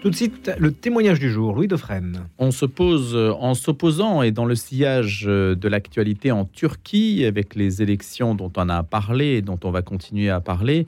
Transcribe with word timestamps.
Tout 0.00 0.08
de 0.08 0.16
suite, 0.16 0.50
le 0.58 0.72
témoignage 0.72 1.20
du 1.20 1.30
jour, 1.30 1.54
Louis 1.54 1.68
Dauphren. 1.68 2.26
On 2.38 2.52
se 2.52 2.64
pose 2.64 3.14
euh, 3.14 3.32
en 3.32 3.52
s'opposant 3.52 4.22
et 4.22 4.30
dans 4.30 4.46
le 4.46 4.54
sillage 4.54 5.26
euh, 5.28 5.54
de 5.54 5.68
l'actualité 5.68 6.32
en 6.32 6.46
Turquie, 6.46 7.26
avec 7.26 7.54
les 7.54 7.82
élections 7.82 8.34
dont 8.34 8.50
on 8.56 8.70
a 8.70 8.82
parlé 8.82 9.26
et 9.26 9.42
dont 9.42 9.60
on 9.62 9.70
va 9.70 9.82
continuer 9.82 10.30
à 10.30 10.40
parler. 10.40 10.86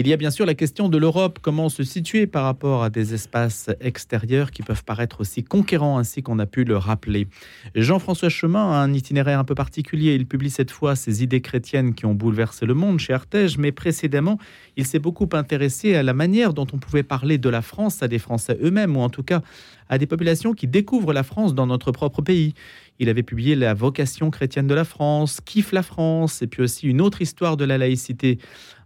Il 0.00 0.08
y 0.08 0.14
a 0.14 0.16
bien 0.16 0.30
sûr 0.30 0.46
la 0.46 0.54
question 0.54 0.88
de 0.88 0.96
l'Europe, 0.96 1.40
comment 1.42 1.68
se 1.68 1.82
situer 1.82 2.26
par 2.26 2.44
rapport 2.44 2.82
à 2.82 2.88
des 2.88 3.12
espaces 3.12 3.68
extérieurs 3.82 4.50
qui 4.50 4.62
peuvent 4.62 4.82
paraître 4.82 5.20
aussi 5.20 5.44
conquérants, 5.44 5.98
ainsi 5.98 6.22
qu'on 6.22 6.38
a 6.38 6.46
pu 6.46 6.64
le 6.64 6.78
rappeler? 6.78 7.28
Jean-François 7.74 8.30
Chemin 8.30 8.72
a 8.72 8.76
un 8.76 8.94
itinéraire 8.94 9.38
un 9.38 9.44
peu 9.44 9.54
particulier. 9.54 10.14
Il 10.14 10.24
publie 10.24 10.48
cette 10.48 10.70
fois 10.70 10.96
ses 10.96 11.22
idées 11.22 11.42
chrétiennes 11.42 11.92
qui 11.92 12.06
ont 12.06 12.14
bouleversé 12.14 12.64
le 12.64 12.72
monde 12.72 12.98
chez 12.98 13.12
Artege, 13.12 13.58
mais 13.58 13.72
précédemment, 13.72 14.38
il 14.78 14.86
s'est 14.86 14.98
beaucoup 14.98 15.28
intéressé 15.34 15.94
à 15.94 16.02
la 16.02 16.14
manière 16.14 16.54
dont 16.54 16.66
on 16.72 16.78
pouvait 16.78 17.02
parler 17.02 17.36
de 17.36 17.50
la 17.50 17.60
France 17.60 18.02
à 18.02 18.08
des 18.08 18.18
Français 18.18 18.56
eux-mêmes, 18.62 18.96
ou 18.96 19.00
en 19.00 19.10
tout 19.10 19.22
cas 19.22 19.42
à 19.90 19.98
des 19.98 20.06
populations 20.06 20.54
qui 20.54 20.66
découvrent 20.66 21.12
la 21.12 21.24
France 21.24 21.54
dans 21.54 21.66
notre 21.66 21.92
propre 21.92 22.22
pays. 22.22 22.54
Il 23.00 23.10
avait 23.10 23.22
publié 23.22 23.54
La 23.54 23.74
vocation 23.74 24.30
chrétienne 24.30 24.66
de 24.66 24.74
la 24.74 24.84
France, 24.84 25.40
Kiffe 25.44 25.72
la 25.72 25.82
France, 25.82 26.40
et 26.40 26.46
puis 26.46 26.62
aussi 26.62 26.86
une 26.86 27.02
autre 27.02 27.20
histoire 27.20 27.58
de 27.58 27.64
la 27.64 27.76
laïcité 27.76 28.38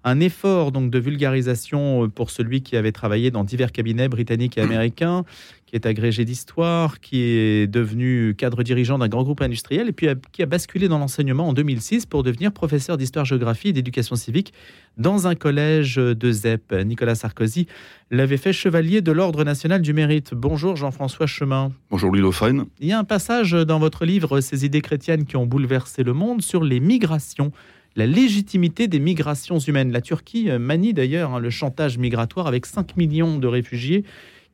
un 0.04 0.20
effort 0.20 0.70
donc 0.70 0.90
de 0.90 0.98
vulgarisation 0.98 2.04
euh, 2.04 2.08
pour 2.08 2.30
celui 2.30 2.62
qui 2.62 2.76
avait 2.76 2.92
travaillé 2.92 3.30
dans 3.30 3.42
divers 3.42 3.72
cabinets 3.72 4.08
britanniques 4.08 4.58
et 4.58 4.60
américains, 4.60 5.24
qui 5.66 5.77
est 5.77 5.86
agrégé 5.86 6.27
d'histoire, 6.27 7.00
qui 7.00 7.22
est 7.22 7.66
devenu 7.66 8.34
cadre 8.36 8.62
dirigeant 8.62 8.98
d'un 8.98 9.08
grand 9.08 9.22
groupe 9.22 9.40
industriel 9.40 9.88
et 9.88 9.92
puis 9.92 10.06
qui 10.30 10.42
a 10.42 10.46
basculé 10.46 10.88
dans 10.88 10.98
l'enseignement 10.98 11.48
en 11.48 11.52
2006 11.54 12.04
pour 12.06 12.22
devenir 12.22 12.52
professeur 12.52 12.98
d'histoire-géographie 12.98 13.68
et 13.68 13.72
d'éducation 13.72 14.14
civique 14.14 14.52
dans 14.98 15.27
un 15.27 15.34
collège 15.34 15.96
de 15.96 16.32
ZEP. 16.32 16.74
Nicolas 16.84 17.14
Sarkozy 17.14 17.66
l'avait 18.10 18.36
fait 18.36 18.52
chevalier 18.52 19.00
de 19.00 19.10
l'Ordre 19.10 19.42
national 19.42 19.80
du 19.80 19.94
mérite. 19.94 20.34
Bonjour 20.34 20.77
Jean-François 20.77 21.27
Chemin. 21.27 21.72
Bonjour 21.91 22.11
Louis 22.11 22.20
Dauphren. 22.20 22.66
Il 22.78 22.89
y 22.89 22.92
a 22.92 22.98
un 22.98 23.05
passage 23.05 23.52
dans 23.52 23.78
votre 23.78 24.05
livre 24.05 24.41
Ces 24.41 24.66
idées 24.66 24.83
chrétiennes 24.83 25.24
qui 25.24 25.36
ont 25.36 25.46
bouleversé 25.46 26.02
le 26.02 26.12
monde 26.12 26.42
sur 26.42 26.62
les 26.62 26.78
migrations 26.78 27.52
la 27.97 28.06
légitimité 28.06 28.89
des 28.89 28.98
migrations 28.98 29.59
humaines. 29.59 29.92
La 29.92 30.00
Turquie 30.00 30.50
euh, 30.50 30.59
manie 30.59 30.95
d'ailleurs 30.95 31.34
hein, 31.34 31.39
le 31.41 31.50
chantage 31.50 31.98
migratoire 31.98 32.47
avec 32.47 32.67
5 32.67 32.97
millions 32.97 33.39
de 33.39 33.47
réfugiés 33.47 34.05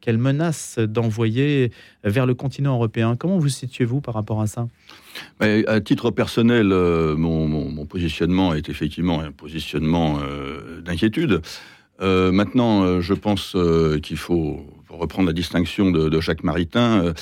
qu'elle 0.00 0.19
menace 0.19 0.78
d'envoyer 0.78 1.72
vers 2.05 2.24
le 2.24 2.32
continent 2.32 2.74
européen. 2.74 3.16
Comment 3.16 3.38
vous 3.38 3.50
situez-vous 3.50 4.00
par 4.00 4.14
rapport 4.14 4.41
à 4.41 4.47
ça? 4.47 4.66
À 5.41 5.80
titre 5.82 6.10
personnel, 6.10 6.72
euh, 6.72 7.14
mon, 7.16 7.84
positionnement 7.84 8.55
est 8.55 8.70
effectivement 8.70 9.20
un 9.20 9.30
positionnement 9.30 10.19
euh, 10.22 10.80
d'inquiétude. 10.80 11.42
maintenant, 12.00 13.02
je 13.02 13.12
pense 13.12 13.54
qu'il 14.02 14.16
faut, 14.16 14.64
reprendre 14.88 15.28
la 15.28 15.34
distinction 15.34 15.91
de, 15.91 16.08
de 16.08 16.20
Jacques 16.20 16.44
Maritain, 16.44 17.12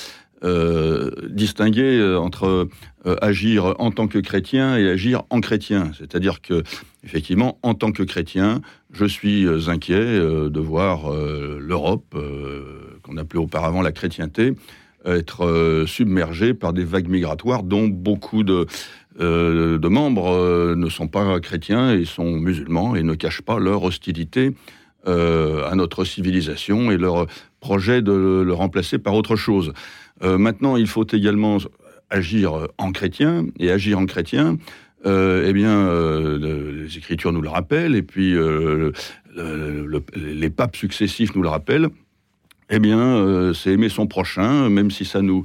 euh, 0.41 1.11
distinguer 1.27 1.99
euh, 1.99 2.17
entre 2.17 2.69
euh, 3.05 3.15
agir 3.21 3.75
en 3.77 3.91
tant 3.91 4.07
que 4.07 4.19
chrétien 4.19 4.77
et 4.77 4.87
agir 4.89 5.23
en 5.29 5.41
chrétien. 5.41 5.91
C'est-à-dire 5.97 6.41
que, 6.41 6.63
effectivement, 7.03 7.59
en 7.61 7.73
tant 7.73 7.91
que 7.91 8.03
chrétien, 8.03 8.61
je 8.93 9.03
suis 9.03 9.45
inquiet 9.67 9.99
de 9.99 10.59
voir 10.59 11.11
l'Europe, 11.11 12.15
qu'on 13.03 13.17
appelait 13.17 13.39
auparavant 13.39 13.81
la 13.81 13.91
chrétienté, 13.91 14.55
être 15.05 15.83
submergée 15.87 16.53
par 16.53 16.73
des 16.73 16.83
vagues 16.83 17.07
migratoires 17.07 17.63
dont 17.63 17.87
beaucoup 17.87 18.43
de, 18.43 18.65
de 19.19 19.87
membres 19.87 20.73
ne 20.75 20.89
sont 20.89 21.07
pas 21.07 21.39
chrétiens 21.39 21.93
et 21.93 22.05
sont 22.05 22.31
musulmans 22.31 22.95
et 22.95 23.03
ne 23.03 23.13
cachent 23.13 23.41
pas 23.41 23.59
leur 23.59 23.83
hostilité 23.83 24.55
à 25.05 25.75
notre 25.75 26.03
civilisation 26.03 26.91
et 26.91 26.97
leur 26.97 27.27
projet 27.59 28.01
de 28.01 28.41
le 28.45 28.53
remplacer 28.53 28.97
par 28.97 29.13
autre 29.13 29.35
chose. 29.35 29.73
Euh, 30.23 30.37
maintenant, 30.37 30.75
il 30.75 30.87
faut 30.87 31.05
également 31.05 31.57
agir 32.09 32.67
en 32.77 32.91
chrétien, 32.91 33.45
et 33.59 33.71
agir 33.71 33.99
en 33.99 34.05
chrétien, 34.05 34.57
euh, 35.05 35.45
eh 35.47 35.53
bien, 35.53 35.87
euh, 35.87 36.83
les 36.83 36.97
Écritures 36.97 37.31
nous 37.31 37.41
le 37.41 37.49
rappellent, 37.49 37.95
et 37.95 38.01
puis 38.01 38.35
les 40.15 40.49
papes 40.49 40.75
successifs 40.75 41.35
nous 41.35 41.41
le 41.41 41.49
rappellent. 41.49 41.89
Eh 42.71 42.79
bien, 42.79 43.51
c'est 43.53 43.71
aimer 43.71 43.89
son 43.89 44.05
prochain, 44.05 44.69
même 44.69 44.91
si 44.91 45.05
ça 45.05 45.21
nous 45.21 45.43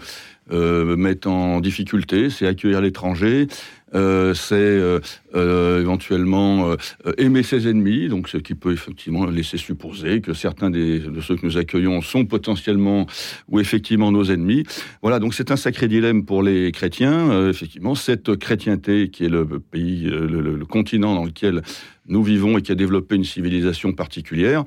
met 0.51 1.27
en 1.27 1.61
difficulté, 1.61 2.31
c'est 2.31 2.47
accueillir 2.47 2.81
l'étranger, 2.81 3.49
euh, 3.95 4.35
c'est 4.35 4.55
euh, 4.55 4.99
euh, 5.37 5.81
éventuellement 5.81 6.75
aimer 7.17 7.43
ses 7.43 7.69
ennemis, 7.69 8.09
donc 8.09 8.29
ce 8.29 8.39
qui 8.39 8.55
peut 8.55 8.73
effectivement 8.73 9.27
laisser 9.27 9.57
supposer 9.57 10.21
que 10.21 10.35
certains 10.35 10.71
de 10.71 11.21
ceux 11.21 11.37
que 11.37 11.47
nous 11.47 11.59
accueillons 11.59 12.01
sont 12.01 12.25
potentiellement 12.25 13.07
ou 13.49 13.61
effectivement 13.61 14.11
nos 14.11 14.25
ennemis. 14.25 14.65
Voilà, 15.03 15.19
donc 15.21 15.35
c'est 15.35 15.51
un 15.51 15.57
sacré 15.57 15.87
dilemme 15.89 16.25
pour 16.25 16.43
les 16.43 16.73
chrétiens. 16.73 17.49
effectivement, 17.49 17.95
cette 17.95 18.37
chrétienté 18.37 19.11
qui 19.11 19.25
est 19.25 19.29
le 19.29 19.45
pays, 19.45 20.05
le, 20.05 20.65
continent 20.65 21.15
dans 21.15 21.25
lequel 21.25 21.63
nous 22.09 22.23
vivons 22.23 22.59
et 22.59 22.63
qui 22.63 22.73
a 22.73 22.75
développé 22.75 23.17
une 23.17 23.25
civilisation 23.25 23.93
particulière, 23.93 24.65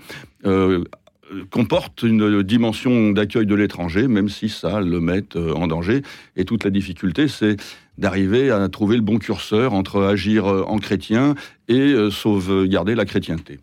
comporte 1.49 2.03
une 2.03 2.43
dimension 2.43 3.11
d'accueil 3.11 3.45
de 3.45 3.55
l'étranger, 3.55 4.07
même 4.07 4.29
si 4.29 4.49
ça 4.49 4.81
le 4.81 4.99
met 4.99 5.23
en 5.35 5.67
danger. 5.67 6.01
Et 6.35 6.45
toute 6.45 6.63
la 6.63 6.69
difficulté, 6.69 7.27
c'est 7.27 7.57
d'arriver 7.97 8.51
à 8.51 8.67
trouver 8.69 8.95
le 8.95 9.01
bon 9.01 9.17
curseur 9.17 9.73
entre 9.73 10.03
agir 10.03 10.45
euh, 10.45 10.63
en 10.67 10.77
chrétien 10.77 11.35
et 11.67 11.79
euh, 11.79 12.11
sauvegarder 12.11 12.95
la 12.95 13.05
chrétienté. 13.05 13.59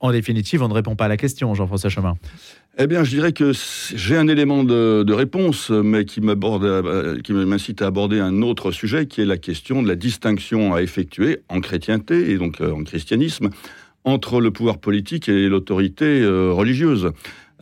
En 0.00 0.10
définitive, 0.10 0.62
on 0.62 0.68
ne 0.68 0.74
répond 0.74 0.96
pas 0.96 1.04
à 1.04 1.08
la 1.08 1.16
question, 1.16 1.54
Jean-François 1.54 1.90
Chemin. 1.90 2.16
Eh 2.76 2.86
bien, 2.88 3.04
je 3.04 3.10
dirais 3.10 3.32
que 3.32 3.52
j'ai 3.94 4.16
un 4.16 4.26
élément 4.26 4.64
de, 4.64 5.12
réponse, 5.12 5.70
mais 5.70 5.98
euh, 5.98 7.20
qui 7.22 7.32
m'incite 7.32 7.82
à 7.82 7.86
aborder 7.86 8.18
un 8.18 8.42
autre 8.42 8.72
sujet, 8.72 9.06
qui 9.06 9.20
est 9.20 9.26
la 9.26 9.36
question 9.36 9.82
de 9.82 9.88
la 9.88 9.94
distinction 9.94 10.74
à 10.74 10.82
effectuer 10.82 11.40
en 11.48 11.60
chrétienté 11.60 12.30
et 12.30 12.38
donc 12.38 12.60
en 12.60 12.82
christianisme 12.82 13.50
entre 14.04 14.40
le 14.40 14.50
pouvoir 14.50 14.78
politique 14.78 15.28
et 15.28 15.48
l'autorité 15.48 16.26
religieuse 16.26 17.12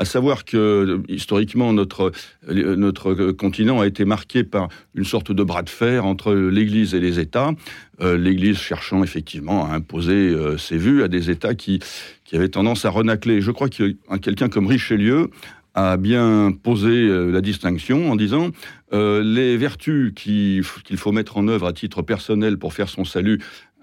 à 0.01 0.07
savoir 0.07 0.47
que 0.47 1.03
historiquement 1.09 1.75
notre, 1.75 2.11
notre 2.49 3.33
continent 3.33 3.81
a 3.81 3.87
été 3.87 4.07
marqué 4.07 4.45
par 4.45 4.69
une 4.95 5.05
sorte 5.05 5.31
de 5.31 5.43
bras 5.45 5.63
de 5.63 5.69
fer 5.69 6.07
entre 6.07 6.33
l'Église 6.33 6.95
et 6.95 7.01
les 7.01 7.21
États, 7.21 7.53
euh, 8.01 8.17
l'Église 8.17 8.57
cherchant 8.57 9.05
effectivement 9.05 9.67
à 9.67 9.75
imposer 9.75 10.31
euh, 10.31 10.57
ses 10.57 10.79
vues 10.79 11.03
à 11.03 11.09
des 11.09 11.29
États 11.31 11.55
qui, 11.55 11.81
qui 12.25 12.35
avaient 12.35 12.49
tendance 12.49 12.87
à 12.87 12.91
renacler. 12.91 13.43
Je 13.43 13.51
crois 13.51 13.69
que 13.69 13.95
quelqu'un 14.23 14.49
comme 14.49 14.67
Richelieu 14.67 15.29
a 15.75 15.99
bien 15.99 16.51
posé 16.51 16.89
euh, 16.89 17.31
la 17.31 17.43
distinction 17.43 18.11
en 18.11 18.17
disant 18.17 18.51
les 18.93 19.57
vertus 19.57 20.13
qu'il 20.17 20.65
faut 20.65 21.13
mettre 21.13 21.37
en 21.37 21.47
œuvre 21.47 21.69
à 21.69 21.73
titre 21.73 22.03
personnel 22.03 22.59
pour 22.59 22.73
faire 22.73 22.89
son 22.89 23.05
salut 23.05 23.39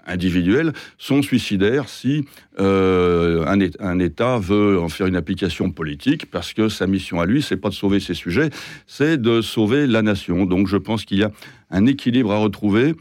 individuels 0.08 0.72
sont 0.98 1.22
suicidaires 1.22 1.88
si 1.88 2.24
euh, 2.58 3.44
un, 3.46 3.98
État 3.98 4.38
veut 4.38 4.80
en 4.80 4.88
faire 4.88 5.06
une 5.06 5.16
application 5.16 5.70
politique, 5.70 6.30
parce 6.30 6.52
que 6.52 6.68
sa 6.68 6.86
mission 6.86 7.20
à 7.20 7.26
lui, 7.26 7.42
c'est 7.42 7.56
pas 7.56 7.68
de 7.68 7.74
sauver 7.74 8.00
ses 8.00 8.14
sujets, 8.14 8.50
c'est 8.86 9.20
de 9.20 9.40
sauver 9.40 9.86
la 9.86 10.02
nation. 10.02 10.46
Donc 10.46 10.66
je 10.66 10.76
pense 10.76 11.04
qu'il 11.04 11.18
y 11.18 11.24
a 11.24 11.30
un 11.70 11.86
équilibre 11.86 12.32
à 12.32 12.38
retrouver 12.38 12.94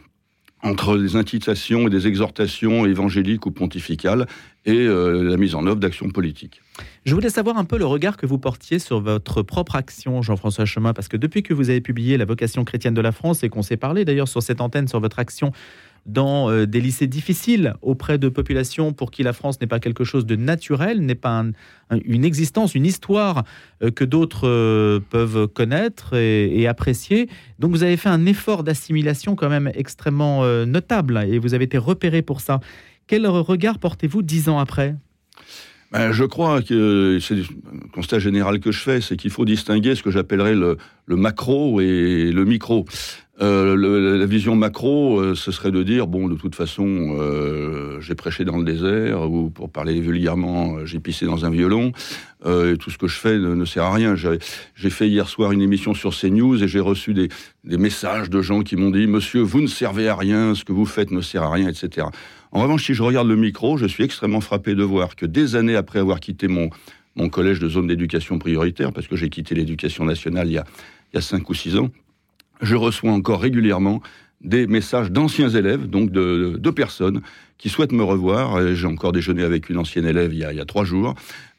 entre 0.64 0.98
des 0.98 1.16
incitations 1.16 1.88
et 1.88 1.90
des 1.90 2.08
exhortations 2.08 2.86
évangéliques 2.86 3.46
ou 3.46 3.52
pontificales 3.52 4.26
et 4.66 4.86
euh, 4.86 5.24
la 5.24 5.38
mise 5.38 5.56
en 5.56 5.66
œuvre 5.66 5.78
d'actions 5.78 6.10
politiques. 6.10 6.62
Je 7.06 7.14
voulais 7.14 7.30
savoir 7.30 7.58
un 7.58 7.64
peu 7.64 7.78
le 7.78 7.86
regard 7.86 8.18
que 8.18 8.26
vous 8.26 8.40
portiez 8.40 8.80
sur 8.80 9.00
votre 9.00 9.44
propre 9.44 9.76
action, 9.76 10.22
Jean-François 10.22 10.66
Chemin, 10.66 10.94
parce 10.94 11.08
que 11.08 11.16
depuis 11.16 11.44
que 11.44 11.54
vous 11.54 11.70
avez 11.70 11.80
publié 11.80 12.18
La 12.18 12.26
vocation 12.26 12.66
chrétienne 12.66 12.94
de 12.94 13.02
la 13.02 13.12
France 13.12 13.44
et 13.44 13.50
qu'on 13.50 13.62
s'est 13.62 13.78
parlé 13.78 14.04
d'ailleurs 14.04 14.28
sur 14.28 14.42
cette 14.42 14.60
antenne 14.60 14.88
sur 14.88 15.00
votre 15.00 15.20
action 15.20 15.52
dans 16.08 16.50
euh, 16.50 16.66
des 16.66 16.82
lycées 16.82 17.06
difficiles 17.06 17.74
auprès 17.82 18.18
de 18.18 18.30
populations 18.30 18.94
pour 18.94 19.12
qui 19.12 19.24
la 19.24 19.34
France 19.34 19.60
n'est 19.62 19.68
pas 19.68 19.80
quelque 19.80 20.06
chose 20.06 20.26
de 20.26 20.36
naturel, 20.36 21.02
n'est 21.02 21.16
pas 21.16 21.44
une 22.06 22.26
existence, 22.26 22.74
une 22.74 22.86
histoire 22.86 23.44
euh, 23.84 23.92
que 23.92 24.06
d'autres 24.06 24.48
euh, 24.48 25.00
peuvent 25.10 25.48
connaître 25.48 26.16
et, 26.16 26.66
apprécier. 26.68 27.30
Donc 27.60 27.72
vous 27.72 27.84
avez 27.84 27.98
fait 27.98 28.10
un 28.10 28.26
effort 28.26 28.64
d'assimilation 28.64 29.36
quand 29.36 29.50
même 29.50 29.72
extrêmement 29.74 30.46
notable 30.66 31.24
et 31.30 31.40
vous 31.40 31.54
avez 31.54 31.66
été 31.66 31.78
repéré 31.78 32.22
pour 32.22 32.42
ça. 32.42 32.60
Quel 33.08 33.26
regard 33.28 33.80
portez-vous 33.80 34.22
dix 34.22 34.50
ans 34.50 34.60
après? 34.60 34.96
Ben, 35.92 36.12
je 36.12 36.26
crois 36.26 36.62
que 36.62 37.18
c'est 37.22 37.36
le 37.36 37.46
constat 37.94 38.20
général 38.20 38.60
que 38.60 38.72
je 38.72 38.80
fais, 38.80 39.00
c'est 39.00 39.16
qu'il 39.16 39.32
faut 39.32 39.46
distinguer 39.46 39.96
ce 39.96 40.04
que 40.04 40.12
j'appellerais 40.12 40.54
le, 40.54 40.78
le, 41.06 41.16
macro 41.16 41.80
et 41.80 42.30
le 42.34 42.44
micro. 42.44 42.86
Euh, 43.40 44.18
la 44.18 44.26
vision 44.26 44.56
macro, 44.56 45.20
euh, 45.20 45.36
ce 45.36 45.52
serait 45.52 45.72
de 45.72 45.84
dire 45.84 46.08
bon, 46.08 46.28
de 46.28 46.36
toute 46.36 46.56
façon, 46.56 47.18
euh, 47.20 48.02
j'ai 48.02 48.16
prêché 48.16 48.46
dans 48.46 48.58
le 48.58 48.64
désert, 48.64 49.30
ou 49.30 49.50
pour 49.52 49.70
parler 49.70 50.00
vulgairement, 50.00 50.86
j'ai 50.86 51.00
pissé 51.00 51.26
dans 51.26 51.46
un 51.46 51.52
violon, 51.52 51.92
et 52.46 52.78
tout 52.78 52.90
ce 52.90 52.98
que 52.98 53.08
je 53.08 53.20
fais 53.20 53.38
ne, 53.38 53.66
sert 53.66 53.84
à 53.84 53.94
rien. 53.94 54.16
J'ai 54.16 54.90
fait 54.90 55.08
hier 55.08 55.28
soir 55.28 55.52
une 55.52 55.62
émission 55.62 55.94
sur 55.94 56.16
CNews 56.16 56.64
et 56.64 56.68
j'ai 56.68 56.80
reçu 56.80 57.14
des, 57.14 57.30
messages 57.64 58.30
de 58.30 58.42
gens 58.42 58.62
qui 58.62 58.76
m'ont 58.76 58.92
dit 58.92 59.06
Monsieur, 59.06 59.42
vous 59.42 59.62
ne 59.62 59.68
servez 59.68 60.08
à 60.08 60.16
rien, 60.16 60.56
ce 60.56 60.64
que 60.64 60.72
vous 60.72 60.86
faites 60.86 61.12
ne 61.12 61.22
sert 61.22 61.44
à 61.44 61.52
rien, 61.52 61.68
etc. 61.68 62.08
En 62.52 62.62
revanche, 62.62 62.86
si 62.86 62.94
je 62.94 63.04
regarde 63.04 63.28
le 63.28 63.36
micro, 63.36 63.78
je 63.78 63.86
suis 63.86 64.04
extrêmement 64.04 64.42
frappé 64.42 64.76
de 64.76 64.84
voir 64.84 65.16
que 65.16 65.26
des 65.26 65.56
années 65.56 65.76
après 65.76 66.00
avoir 66.00 66.20
quitté 66.20 66.48
mon, 66.48 66.70
mon 67.16 67.28
collège 67.30 67.60
de 67.60 67.68
zone 67.68 67.88
d'éducation 67.88 68.40
prioritaire, 68.40 68.94
parce 68.94 69.08
que 69.08 69.16
j'ai 69.16 69.30
quitté 69.30 69.54
l'éducation 69.54 70.06
nationale 70.06 70.48
il 70.48 70.54
y, 70.54 70.58
a, 70.58 70.64
il 71.12 71.18
y 71.18 71.20
a 71.20 71.22
cinq 71.22 71.50
ou 71.50 71.54
six 71.54 71.76
ans, 71.76 71.90
je 72.62 72.76
reçois 72.76 73.12
encore 73.12 73.42
régulièrement 73.42 74.02
des 74.42 74.68
messages 74.68 75.12
d'anciens 75.12 75.50
élèves, 75.50 75.88
donc 75.88 76.12
de, 76.12 76.70
personnes 76.70 77.22
qui 77.58 77.70
souhaitent 77.70 77.92
me 77.92 78.04
revoir. 78.04 78.74
J'ai 78.76 78.88
encore 78.88 79.12
déjeuné 79.12 79.44
avec 79.44 79.70
une 79.70 79.78
ancienne 79.78 80.06
élève 80.06 80.34
il 80.34 80.40
y 80.40 80.60
a 80.60 80.66
trois 80.66 80.84
jours, 80.84 81.16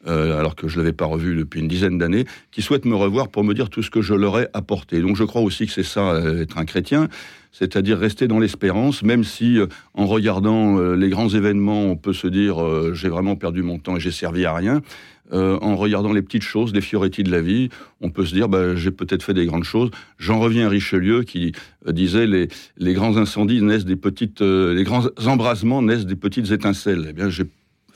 euh, 0.07 0.39
alors 0.39 0.55
que 0.55 0.69
je 0.69 0.77
ne 0.77 0.83
l'avais 0.83 0.93
pas 0.93 1.05
revue 1.05 1.35
depuis 1.35 1.59
une 1.59 1.67
dizaine 1.67 1.97
d'années, 1.97 2.23
qui 2.51 2.61
souhaitent 2.61 2.85
me 2.85 2.95
revoir 2.95 3.27
pour 3.27 3.43
me 3.43 3.53
dire 3.53 3.69
tout 3.69 3.83
ce 3.83 3.89
que 3.89 4.01
je 4.01 4.13
leur 4.13 4.39
ai 4.39 4.47
apporté. 4.53 5.01
Donc 5.01 5.17
je 5.17 5.25
crois 5.25 5.41
aussi 5.41 5.65
que 5.65 5.73
c'est 5.73 5.83
ça, 5.83 6.11
euh, 6.11 6.43
être 6.43 6.57
un 6.57 6.63
chrétien, 6.63 7.09
c'est-à-dire 7.51 7.97
rester 7.97 8.29
dans 8.29 8.39
l'espérance, 8.39 9.03
même 9.03 9.25
si 9.25 9.59
euh, 9.59 9.67
en 9.93 10.05
regardant 10.05 10.79
les 10.93 11.09
grands 11.09 11.27
événements, 11.27 11.83
on 11.83 11.97
peut 11.97 12.13
se 12.13 12.27
dire 12.27 12.57
j'ai 12.93 13.09
vraiment 13.09 13.35
perdu 13.35 13.61
mon 13.61 13.77
temps 13.77 13.97
et 13.97 13.99
j'ai 13.99 14.11
servi 14.11 14.45
à 14.45 14.53
rien. 14.53 14.81
En 15.31 15.75
regardant 15.75 16.11
les 16.11 16.23
petites 16.23 16.43
choses, 16.43 16.73
les 16.73 16.81
fioretti 16.81 17.21
de 17.21 17.29
la 17.29 17.41
vie, 17.41 17.69
on 18.01 18.09
peut 18.09 18.25
se 18.25 18.33
dire 18.33 18.49
bah, 18.49 18.75
j'ai 18.75 18.89
peut-être 18.89 19.21
fait 19.21 19.35
des 19.35 19.45
grandes 19.45 19.63
choses. 19.63 19.91
J'en 20.17 20.39
reviens 20.39 20.65
à 20.65 20.69
Richelieu 20.69 21.21
qui 21.21 21.51
disait 21.87 22.25
les, 22.25 22.47
les 22.77 22.93
grands 22.93 23.15
incendies 23.15 23.61
naissent 23.61 23.85
des 23.85 23.95
petites, 23.95 24.41
les 24.41 24.83
grands 24.83 25.03
embrasements 25.27 25.83
naissent 25.83 26.07
des 26.07 26.15
petites 26.15 26.51
étincelles. 26.51 27.05
Eh 27.09 27.13
bien, 27.13 27.29
j'ai 27.29 27.45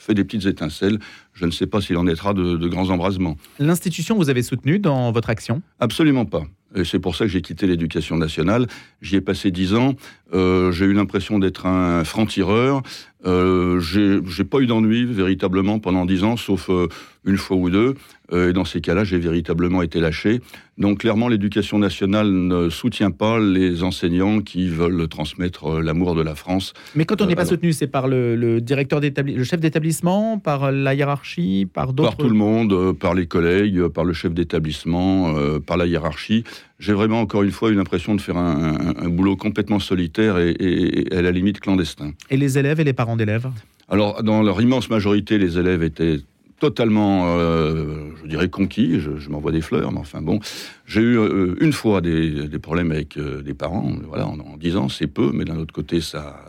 fait 0.04 0.14
des 0.14 0.24
petites 0.24 0.46
étincelles. 0.46 0.98
Je 1.32 1.46
ne 1.46 1.50
sais 1.50 1.66
pas 1.66 1.80
s'il 1.80 1.96
en 1.96 2.04
naîtra 2.04 2.34
de, 2.34 2.56
de 2.56 2.68
grands 2.68 2.90
embrasements. 2.90 3.36
L'institution 3.58 4.16
vous 4.16 4.30
avez 4.30 4.42
soutenu 4.42 4.78
dans 4.78 5.12
votre 5.12 5.30
action? 5.30 5.62
Absolument 5.80 6.26
pas. 6.26 6.44
Et 6.76 6.84
c'est 6.84 6.98
pour 6.98 7.14
ça 7.14 7.24
que 7.24 7.30
j'ai 7.30 7.40
quitté 7.40 7.68
l'éducation 7.68 8.16
nationale. 8.16 8.66
J'y 9.00 9.16
ai 9.16 9.20
passé 9.20 9.52
dix 9.52 9.74
ans. 9.74 9.94
Euh, 10.32 10.72
j'ai 10.72 10.86
eu 10.86 10.92
l'impression 10.92 11.38
d'être 11.38 11.66
un 11.66 12.02
franc-tireur. 12.02 12.82
Euh, 13.26 13.80
j'ai 13.80 14.44
pas 14.44 14.58
eu 14.60 14.66
d'ennui 14.66 15.04
véritablement 15.04 15.78
pendant 15.78 16.04
dix 16.04 16.24
ans, 16.24 16.36
sauf 16.36 16.68
euh, 16.68 16.88
une 17.24 17.36
fois 17.38 17.56
ou 17.56 17.70
deux. 17.70 17.94
Euh, 18.32 18.50
et 18.50 18.52
dans 18.52 18.64
ces 18.64 18.80
cas-là, 18.80 19.04
j'ai 19.04 19.18
véritablement 19.18 19.82
été 19.82 20.00
lâché. 20.00 20.40
Donc 20.78 21.00
clairement, 21.00 21.28
l'éducation 21.28 21.78
nationale 21.78 22.30
ne 22.30 22.68
soutient 22.70 23.10
pas 23.10 23.38
les 23.38 23.82
enseignants 23.82 24.40
qui 24.40 24.68
veulent 24.68 25.08
transmettre 25.08 25.66
euh, 25.76 25.82
l'amour 25.82 26.14
de 26.14 26.22
la 26.22 26.34
France. 26.34 26.72
Mais 26.94 27.04
quand 27.04 27.20
on 27.20 27.26
n'est 27.26 27.34
pas 27.34 27.42
alors- 27.42 27.50
soutenu, 27.50 27.72
c'est 27.72 27.86
par 27.86 28.08
le, 28.08 28.34
le 28.34 28.60
directeur 28.60 29.00
d'établissement, 29.00 29.38
le 29.38 29.44
chef 29.44 29.60
d'établissement, 29.60 30.38
par 30.38 30.72
la 30.72 30.94
hiérarchie, 30.94 31.66
par 31.72 31.92
d'autres. 31.92 32.10
Par 32.10 32.16
tout 32.18 32.28
le 32.28 32.36
monde, 32.36 32.92
par 32.98 33.14
les 33.14 33.26
collègues, 33.26 33.88
par 33.88 34.04
le 34.04 34.12
chef 34.14 34.32
d'établissement, 34.34 35.34
par 35.66 35.76
la 35.76 35.86
hiérarchie. 35.86 36.44
J'ai 36.80 36.92
vraiment, 36.92 37.20
encore 37.20 37.42
une 37.44 37.52
fois, 37.52 37.70
eu 37.70 37.74
l'impression 37.74 38.14
de 38.14 38.20
faire 38.20 38.36
un, 38.36 38.74
un- 38.74 39.04
un 39.06 39.08
boulot 39.08 39.36
complètement 39.36 39.78
solitaire 39.78 40.38
et, 40.38 40.50
et- 40.50 41.14
et 41.14 41.16
à 41.16 41.22
la 41.22 41.30
limite 41.30 41.60
clandestin. 41.60 42.12
Et 42.30 42.36
les 42.36 42.58
élèves 42.58 42.80
et 42.80 42.84
les 42.84 42.92
parents 42.92 43.16
d'élèves? 43.16 43.48
Alors, 43.88 44.22
dans 44.22 44.42
leur 44.42 44.60
immense 44.60 44.90
majorité, 44.90 45.38
les 45.38 45.58
élèves 45.58 45.82
étaient 45.84 46.18
totalement, 46.58 47.36
euh, 47.38 48.08
je 48.22 48.28
dirais, 48.28 48.48
conquis. 48.48 48.98
Je, 48.98 49.18
je 49.18 49.28
m'envoie 49.30 49.52
des 49.52 49.60
fleurs, 49.60 49.92
mais 49.92 49.98
enfin 50.00 50.20
bon. 50.22 50.40
J'ai 50.86 51.00
eu 51.02 51.18
euh, 51.18 51.54
une 51.60 51.72
fois 51.72 52.00
des, 52.00 52.48
des 52.48 52.58
problèmes 52.58 52.90
avec 52.90 53.16
euh, 53.18 53.42
des 53.42 53.54
parents, 53.54 53.92
voilà, 54.08 54.26
en, 54.26 54.38
en 54.40 54.56
10 54.56 54.76
ans, 54.76 54.88
c'est 54.88 55.06
peu, 55.06 55.30
mais 55.32 55.44
d'un 55.44 55.58
autre 55.58 55.74
côté, 55.74 56.00
ça, 56.00 56.40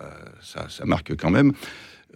ça, 0.42 0.68
ça 0.70 0.86
marque 0.86 1.16
quand 1.18 1.32
même. 1.32 1.52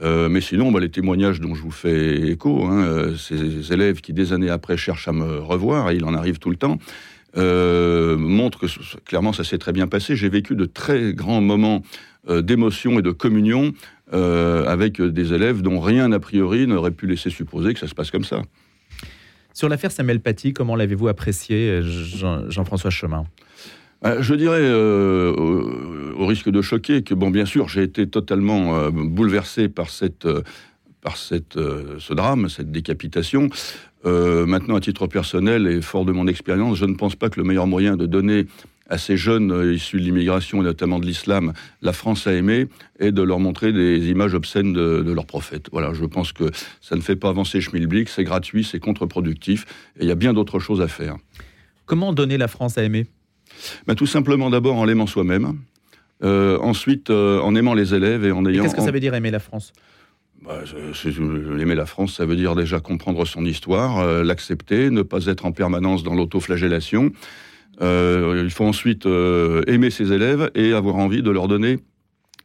Euh, 0.02 0.30
mais 0.30 0.40
sinon, 0.40 0.72
bah, 0.72 0.80
les 0.80 0.90
témoignages 0.90 1.42
dont 1.42 1.54
je 1.56 1.62
vous 1.62 1.72
fais 1.72 2.30
écho, 2.32 2.64
hein, 2.66 2.82
euh, 2.84 3.16
ces 3.18 3.74
élèves 3.74 4.00
qui 4.02 4.14
des 4.14 4.32
années 4.32 4.50
après 4.50 4.78
cherchent 4.78 5.10
à 5.10 5.14
me 5.14 5.40
revoir, 5.40 5.92
et 5.92 5.96
il 5.98 6.06
en 6.06 6.14
arrive 6.14 6.40
tout 6.40 6.50
le 6.50 6.56
temps, 6.56 6.80
euh, 7.38 8.18
montrent 8.18 8.60
que 8.60 8.68
clairement 9.06 9.34
ça 9.34 9.44
s'est 9.44 9.58
très 9.58 9.72
bien 9.72 9.88
passé. 9.88 10.16
J'ai 10.16 10.30
vécu 10.30 10.56
de 10.56 10.66
très 10.66 11.14
grands 11.14 11.42
moments 11.42 11.82
euh, 12.28 12.42
d'émotion 12.42 13.00
et 13.00 13.02
de 13.02 13.12
communion 13.12 13.74
euh, 14.14 14.66
avec 14.66 15.02
des 15.02 15.34
élèves 15.34 15.62
dont 15.62 15.80
rien 15.80 16.12
a 16.12 16.20
priori 16.20 16.66
n'aurait 16.68 16.92
pu 16.92 17.08
laisser 17.08 17.30
supposer 17.30 17.74
que 17.74 17.80
ça 17.80 17.88
se 17.88 17.96
passe 17.96 18.12
comme 18.12 18.24
ça. 18.24 18.42
Sur 19.54 19.70
l'affaire 19.70 19.92
Samuel 19.92 20.20
Paty, 20.20 20.54
comment 20.54 20.76
l'avez-vous 20.76 21.08
apprécié, 21.08 21.82
Jean- 21.84 22.50
Jean-François 22.50 22.92
Chemin? 22.92 23.26
Je 24.22 24.34
dirais, 24.34 24.62
euh, 24.62 25.34
au, 25.34 26.22
au 26.24 26.26
risque 26.26 26.50
de 26.50 26.62
choquer, 26.62 27.04
que 27.04 27.14
bon, 27.14 27.32
bien 27.32 27.46
sûr, 27.46 27.68
j'ai 27.68 27.84
été 27.84 28.08
totalement 28.08 28.78
euh, 28.78 28.90
bouleversé 28.92 29.68
par 29.68 29.90
cette, 29.90 30.26
euh, 30.26 30.42
par 31.02 31.18
cette, 31.18 31.58
euh, 31.58 31.96
ce 32.00 32.14
drame, 32.14 32.50
cette 32.50 32.72
décapitation. 32.72 33.50
Euh, 34.06 34.46
maintenant, 34.46 34.76
à 34.76 34.80
titre 34.80 35.08
personnel 35.08 35.68
et 35.68 35.82
fort 35.82 36.06
de 36.06 36.12
mon 36.12 36.28
expérience, 36.28 36.78
je 36.78 36.86
ne 36.86 36.96
pense 36.96 37.16
pas 37.16 37.30
que 37.30 37.40
le 37.40 37.46
meilleur 37.46 37.68
moyen 37.68 37.98
de 37.98 38.06
donner 38.06 38.48
à 38.90 38.98
ces 38.98 39.18
jeunes 39.18 39.52
euh, 39.52 39.74
issus 39.74 40.00
de 40.00 40.04
l'immigration 40.04 40.62
et 40.62 40.64
notamment 40.64 41.00
de 41.00 41.06
l'islam 41.06 41.54
la 41.82 41.94
France 41.94 42.26
a 42.26 42.34
aimé 42.34 42.68
est 43.00 43.12
de 43.12 43.22
leur 43.22 43.40
montrer 43.40 43.72
des 43.72 44.10
images 44.10 44.34
obscènes 44.34 44.74
de, 44.74 45.04
de 45.04 45.12
leurs 45.12 45.28
prophètes. 45.28 45.68
Voilà, 45.72 45.94
je 45.94 46.06
pense 46.06 46.32
que 46.34 46.46
ça 46.82 46.96
ne 46.96 47.02
fait 47.02 47.16
pas 47.16 47.30
avancer 47.30 47.62
Schmilblick, 47.62 48.10
c'est 48.10 48.24
gratuit, 48.24 48.64
c'est 48.64 48.80
contre-productif 48.80 49.66
et 50.00 50.04
il 50.04 50.08
y 50.08 50.12
a 50.12 50.16
bien 50.16 50.34
d'autres 50.34 50.60
choses 50.60 50.82
à 50.82 50.88
faire. 50.88 51.18
Comment 51.86 52.14
donner 52.14 52.38
la 52.38 52.48
France 52.48 52.78
à 52.78 52.84
aimer? 52.84 53.06
Ben, 53.86 53.96
tout 53.96 54.08
simplement 54.08 54.50
d'abord 54.50 54.78
en 54.78 54.86
l'aimant 54.86 55.08
soi-même, 55.08 55.60
euh, 56.24 56.58
ensuite 56.60 57.10
en 57.10 57.54
aimant 57.56 57.76
les 57.76 57.94
élèves 57.94 58.26
et 58.26 58.32
en 58.32 58.44
Et 58.46 58.50
ayant... 58.50 58.64
Qu'est-ce 58.64 58.76
que 58.76 58.82
ça 58.82 58.92
veut 58.92 59.00
dire 59.00 59.14
aimer 59.14 59.32
la 59.32 59.40
France? 59.40 59.72
Bah, 60.42 60.62
aimer 61.60 61.76
la 61.76 61.86
France, 61.86 62.16
ça 62.16 62.26
veut 62.26 62.38
dire 62.38 62.56
déjà 62.56 62.80
comprendre 62.80 63.26
son 63.26 63.44
histoire, 63.44 64.00
euh, 64.00 64.24
l'accepter, 64.24 64.90
ne 64.90 65.02
pas 65.02 65.26
être 65.26 65.46
en 65.46 65.52
permanence 65.52 66.04
dans 66.04 66.16
l'autoflagellation. 66.16 67.12
Euh, 67.82 68.42
il 68.44 68.50
faut 68.50 68.66
ensuite 68.66 69.06
euh, 69.06 69.64
aimer 69.68 69.90
ses 69.90 70.12
élèves 70.12 70.52
et 70.56 70.74
avoir 70.74 70.96
envie 70.96 71.22
de 71.22 71.32
leur 71.32 71.48
donner 71.48 71.80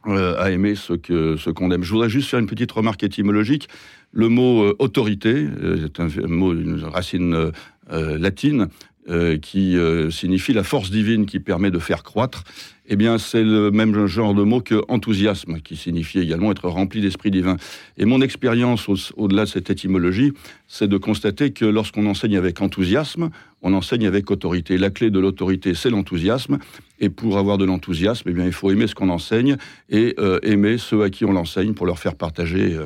euh, 0.06 0.36
à 0.38 0.50
aimer 0.50 0.74
ce 0.74 0.92
que 0.92 1.36
ce 1.36 1.50
qu'on 1.50 1.70
aime. 1.70 1.82
Je 1.82 1.90
voudrais 1.92 2.08
juste 2.08 2.30
faire 2.30 2.38
une 2.38 2.46
petite 2.46 2.70
remarque 2.72 3.02
étymologique. 3.02 3.68
Le 4.12 4.28
mot 4.28 4.72
autorité 4.78 5.48
est 5.84 5.98
un 5.98 6.08
mot 6.28 6.52
une 6.52 6.84
racine 6.84 7.50
latine 7.90 8.68
euh, 9.08 9.36
qui 9.38 9.76
euh, 9.76 10.10
signifie 10.10 10.52
la 10.52 10.64
force 10.64 10.90
divine 10.90 11.26
qui 11.26 11.38
permet 11.40 11.70
de 11.70 11.78
faire 11.78 12.02
croître. 12.02 12.44
Eh 12.86 12.96
bien, 12.96 13.16
c'est 13.16 13.42
le 13.42 13.70
même 13.70 14.06
genre 14.06 14.34
de 14.34 14.42
mot 14.42 14.60
que 14.60 14.82
enthousiasme, 14.88 15.60
qui 15.60 15.74
signifie 15.76 16.18
également 16.18 16.50
être 16.50 16.68
rempli 16.68 17.00
d'esprit 17.00 17.30
divin. 17.30 17.56
Et 17.96 18.04
mon 18.04 18.20
expérience 18.20 18.88
au- 18.88 18.96
au-delà 19.16 19.44
de 19.44 19.48
cette 19.48 19.70
étymologie, 19.70 20.32
c'est 20.68 20.88
de 20.88 20.98
constater 20.98 21.50
que 21.52 21.64
lorsqu'on 21.64 22.04
enseigne 22.06 22.36
avec 22.36 22.60
enthousiasme, 22.60 23.30
on 23.62 23.72
enseigne 23.72 24.06
avec 24.06 24.30
autorité. 24.30 24.76
La 24.76 24.90
clé 24.90 25.10
de 25.10 25.18
l'autorité, 25.18 25.74
c'est 25.74 25.88
l'enthousiasme. 25.88 26.58
Et 27.00 27.08
pour 27.08 27.38
avoir 27.38 27.56
de 27.56 27.64
l'enthousiasme, 27.64 28.28
eh 28.28 28.32
bien, 28.34 28.44
il 28.44 28.52
faut 28.52 28.70
aimer 28.70 28.86
ce 28.86 28.94
qu'on 28.94 29.08
enseigne 29.08 29.56
et 29.88 30.14
euh, 30.18 30.38
aimer 30.42 30.76
ceux 30.76 31.02
à 31.02 31.08
qui 31.10 31.24
on 31.24 31.32
l'enseigne 31.32 31.72
pour 31.72 31.86
leur 31.86 31.98
faire 31.98 32.14
partager 32.14 32.76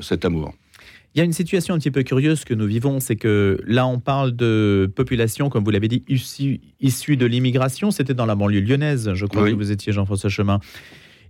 cet 0.00 0.26
amour. 0.26 0.52
Il 1.14 1.18
y 1.18 1.20
a 1.22 1.24
une 1.24 1.32
situation 1.32 1.74
un 1.74 1.78
petit 1.78 1.90
peu 1.90 2.02
curieuse 2.02 2.44
que 2.44 2.54
nous 2.54 2.66
vivons, 2.66 3.00
c'est 3.00 3.16
que 3.16 3.58
là, 3.66 3.86
on 3.86 3.98
parle 3.98 4.36
de 4.36 4.90
population, 4.94 5.48
comme 5.48 5.64
vous 5.64 5.70
l'avez 5.70 5.88
dit, 5.88 6.04
issue, 6.08 6.60
issue 6.80 7.16
de 7.16 7.26
l'immigration. 7.26 7.90
C'était 7.90 8.14
dans 8.14 8.26
la 8.26 8.34
banlieue 8.34 8.60
lyonnaise, 8.60 9.12
je 9.14 9.26
crois 9.26 9.42
Oui. 9.44 9.50
que 9.52 9.56
vous 9.56 9.72
étiez 9.72 9.92
Jean-François 9.92 10.30
Chemin. 10.30 10.60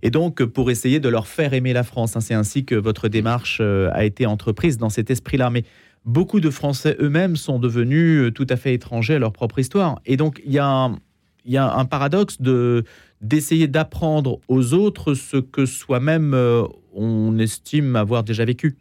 Et 0.01 0.11
donc, 0.11 0.43
pour 0.43 0.69
essayer 0.69 0.99
de 0.99 1.09
leur 1.09 1.27
faire 1.27 1.53
aimer 1.53 1.73
la 1.73 1.83
France, 1.83 2.15
hein, 2.15 2.21
c'est 2.21 2.33
ainsi 2.33 2.65
que 2.65 2.75
votre 2.75 3.07
démarche 3.07 3.59
euh, 3.61 3.89
a 3.93 4.05
été 4.05 4.25
entreprise 4.25 4.77
dans 4.77 4.89
cet 4.89 5.09
esprit-là. 5.09 5.49
Mais 5.49 5.63
beaucoup 6.05 6.39
de 6.39 6.49
Français 6.49 6.95
eux-mêmes 6.99 7.35
sont 7.35 7.59
devenus 7.59 8.21
euh, 8.27 8.31
tout 8.31 8.47
à 8.49 8.55
fait 8.57 8.73
étrangers 8.73 9.15
à 9.15 9.19
leur 9.19 9.33
propre 9.33 9.59
histoire. 9.59 9.99
Et 10.05 10.17
donc, 10.17 10.41
il 10.45 10.51
y 10.53 10.59
a 10.59 10.67
un, 10.67 10.99
il 11.45 11.51
y 11.53 11.57
a 11.57 11.73
un 11.73 11.85
paradoxe 11.85 12.41
de 12.41 12.83
d'essayer 13.21 13.67
d'apprendre 13.67 14.39
aux 14.47 14.73
autres 14.73 15.13
ce 15.13 15.35
que 15.37 15.65
soi-même 15.65 16.33
euh, 16.33 16.63
on 16.93 17.37
estime 17.37 17.97
avoir 17.97 18.23
déjà 18.23 18.45
vécu. 18.45 18.77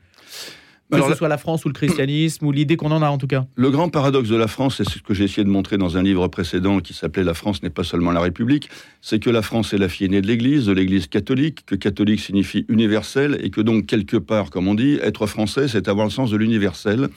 Que 0.91 0.97
Alors 0.97 1.11
ce 1.11 1.17
soit 1.17 1.29
la 1.29 1.37
France 1.37 1.67
ou 1.67 1.69
le 1.69 1.75
christianisme 1.75 2.47
ou 2.47 2.53
l'idée 2.53 2.77
qu'on 2.77 2.91
en 2.93 3.03
a 3.03 3.11
en 3.11 3.19
tout 3.19 3.27
cas. 3.27 3.45
Le 3.57 3.71
grand 3.71 3.91
paradoxe 3.91 4.31
de 4.31 4.37
la 4.37 4.49
France, 4.49 4.77
c'est 4.79 4.89
ce 4.89 5.03
que 5.03 5.13
j'ai 5.13 5.25
essayé 5.25 5.45
de 5.45 5.51
montrer 5.51 5.77
dans 5.77 5.99
un 5.99 6.03
livre 6.03 6.29
précédent 6.29 6.81
qui 6.81 6.95
s'appelait 6.95 7.25
La 7.25 7.35
France 7.35 7.63
n'est 7.63 7.69
pas 7.69 7.85
seulement 7.85 8.11
la 8.11 8.21
République, 8.21 8.71
c'est 9.03 9.19
que 9.19 9.29
la 9.29 9.43
France 9.43 9.75
est 9.75 9.79
la 9.79 9.91
fille 9.91 10.07
aînée 10.07 10.23
de 10.23 10.27
l'Église, 10.27 10.65
de 10.65 10.73
l'Église 10.73 11.07
catholique, 11.07 11.67
que 11.67 11.75
catholique 11.75 12.21
signifie 12.21 12.65
universel, 12.69 13.39
et 13.43 13.51
que 13.51 13.61
donc 13.61 13.85
quelque 13.85 14.17
part, 14.17 14.49
comme 14.49 14.67
on 14.67 14.75
dit, 14.75 14.99
être 15.03 15.27
français, 15.27 15.69
c'est 15.69 15.89
avoir 15.89 16.07
le 16.07 16.11
sens 16.11 16.31
de 16.31 16.39
l'universel, 16.39 17.09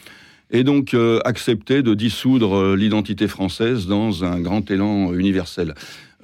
et 0.51 0.63
donc 0.65 0.93
euh, 0.93 1.19
accepter 1.23 1.81
de 1.81 1.93
dissoudre 1.93 2.57
euh, 2.57 2.75
l'identité 2.75 3.29
française 3.29 3.87
dans 3.87 4.25
un 4.25 4.41
grand 4.41 4.69
élan 4.69 5.13
universel. 5.13 5.75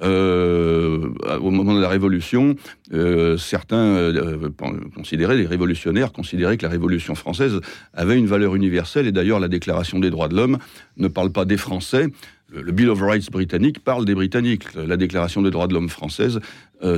Euh, 0.01 1.09
au 1.41 1.49
moment 1.49 1.75
de 1.75 1.81
la 1.81 1.89
Révolution, 1.89 2.55
euh, 2.93 3.37
certains 3.37 3.77
euh, 3.77 4.49
considéraient, 4.95 5.37
les 5.37 5.47
révolutionnaires 5.47 6.11
considéraient 6.11 6.57
que 6.57 6.63
la 6.63 6.71
Révolution 6.71 7.15
française 7.15 7.59
avait 7.93 8.17
une 8.17 8.27
valeur 8.27 8.55
universelle, 8.55 9.07
et 9.07 9.11
d'ailleurs 9.11 9.39
la 9.39 9.47
Déclaration 9.47 9.99
des 9.99 10.09
droits 10.09 10.27
de 10.27 10.35
l'homme 10.35 10.57
ne 10.97 11.07
parle 11.07 11.31
pas 11.31 11.45
des 11.45 11.57
Français, 11.57 12.07
le, 12.49 12.71
Bill 12.71 12.89
of 12.89 13.01
Rights 13.01 13.31
britannique 13.31 13.83
parle 13.83 14.05
des 14.05 14.15
Britanniques, 14.15 14.63
la 14.75 14.97
Déclaration 14.97 15.41
des 15.41 15.49
droits 15.49 15.67
de 15.67 15.73
l'homme 15.73 15.89
française 15.89 16.39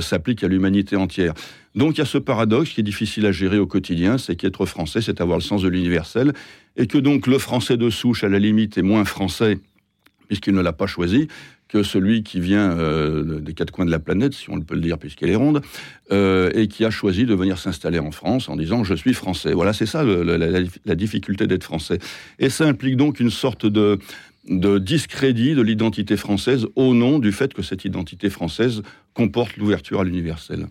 s'applique 0.00 0.44
à 0.44 0.48
l'humanité 0.48 0.94
entière. 0.94 1.34
Donc 1.74 1.96
il 1.96 1.98
y 1.98 2.02
a 2.02 2.06
ce 2.06 2.18
paradoxe 2.18 2.70
qui 2.70 2.80
est 2.80 2.84
difficile 2.84 3.26
à 3.26 3.32
gérer 3.32 3.58
au 3.58 3.66
quotidien, 3.66 4.16
c'est 4.16 4.36
qu'être 4.36 4.64
français, 4.66 5.00
c'est 5.00 5.20
avoir 5.20 5.38
le 5.38 5.42
sens 5.42 5.62
de 5.62 5.68
l'universel, 5.68 6.34
et 6.76 6.86
que 6.86 6.98
donc 6.98 7.26
le 7.26 7.38
français 7.38 7.76
de 7.76 7.90
souche, 7.90 8.22
à 8.22 8.28
la 8.28 8.38
limite, 8.38 8.78
est 8.78 8.82
moins 8.82 9.04
français 9.04 9.58
puisqu'il 10.30 10.54
ne 10.54 10.60
l'a 10.60 10.72
pas 10.72 10.86
choisi, 10.86 11.26
que 11.70 11.84
celui 11.84 12.22
qui 12.24 12.40
vient 12.40 12.76
euh, 12.76 13.40
des 13.40 13.54
quatre 13.54 13.70
coins 13.70 13.84
de 13.84 13.90
la 13.90 14.00
planète, 14.00 14.34
si 14.34 14.50
on 14.50 14.60
peut 14.60 14.74
le 14.74 14.80
dire 14.80 14.98
puisqu'elle 14.98 15.30
est 15.30 15.36
ronde, 15.36 15.62
euh, 16.10 16.50
et 16.54 16.66
qui 16.66 16.84
a 16.84 16.90
choisi 16.90 17.26
de 17.26 17.34
venir 17.34 17.58
s'installer 17.58 18.00
en 18.00 18.10
France 18.10 18.48
en 18.48 18.56
disant 18.56 18.82
je 18.82 18.94
suis 18.94 19.14
français. 19.14 19.52
Voilà, 19.52 19.72
c'est 19.72 19.86
ça 19.86 20.02
la, 20.04 20.94
difficulté 20.96 21.46
d'être 21.46 21.64
français. 21.64 21.98
Et 22.38 22.50
ça 22.50 22.66
implique 22.66 22.96
donc 22.96 23.20
une 23.20 23.30
sorte 23.30 23.66
de, 23.66 23.98
de 24.48 24.78
discrédit 24.78 25.54
de 25.54 25.62
l'identité 25.62 26.16
française 26.16 26.66
au 26.74 26.92
nom 26.92 27.20
du 27.20 27.30
fait 27.30 27.54
que 27.54 27.62
cette 27.62 27.84
identité 27.84 28.30
française 28.30 28.82
comporte 29.14 29.56
l'ouverture 29.56 30.00
à 30.00 30.04
l'universel. 30.04 30.66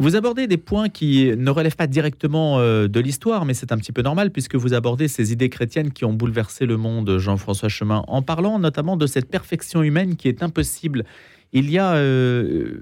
Vous 0.00 0.14
abordez 0.14 0.46
des 0.46 0.58
points 0.58 0.88
qui 0.88 1.32
ne 1.36 1.50
relèvent 1.50 1.74
pas 1.74 1.88
directement 1.88 2.60
euh, 2.60 2.86
de 2.86 3.00
l'histoire, 3.00 3.44
mais 3.44 3.52
c'est 3.52 3.72
un 3.72 3.78
petit 3.78 3.90
peu 3.90 4.02
normal 4.02 4.30
puisque 4.30 4.54
vous 4.54 4.72
abordez 4.72 5.08
ces 5.08 5.32
idées 5.32 5.48
chrétiennes 5.48 5.90
qui 5.90 6.04
ont 6.04 6.12
bouleversé 6.12 6.66
le 6.66 6.76
monde, 6.76 7.18
Jean-François 7.18 7.68
Chemin, 7.68 8.04
en 8.06 8.22
parlant 8.22 8.60
notamment 8.60 8.96
de 8.96 9.08
cette 9.08 9.28
perfection 9.28 9.82
humaine 9.82 10.14
qui 10.14 10.28
est 10.28 10.44
impossible. 10.44 11.04
Il 11.52 11.68
y 11.68 11.78
a 11.78 11.94
euh, 11.94 12.74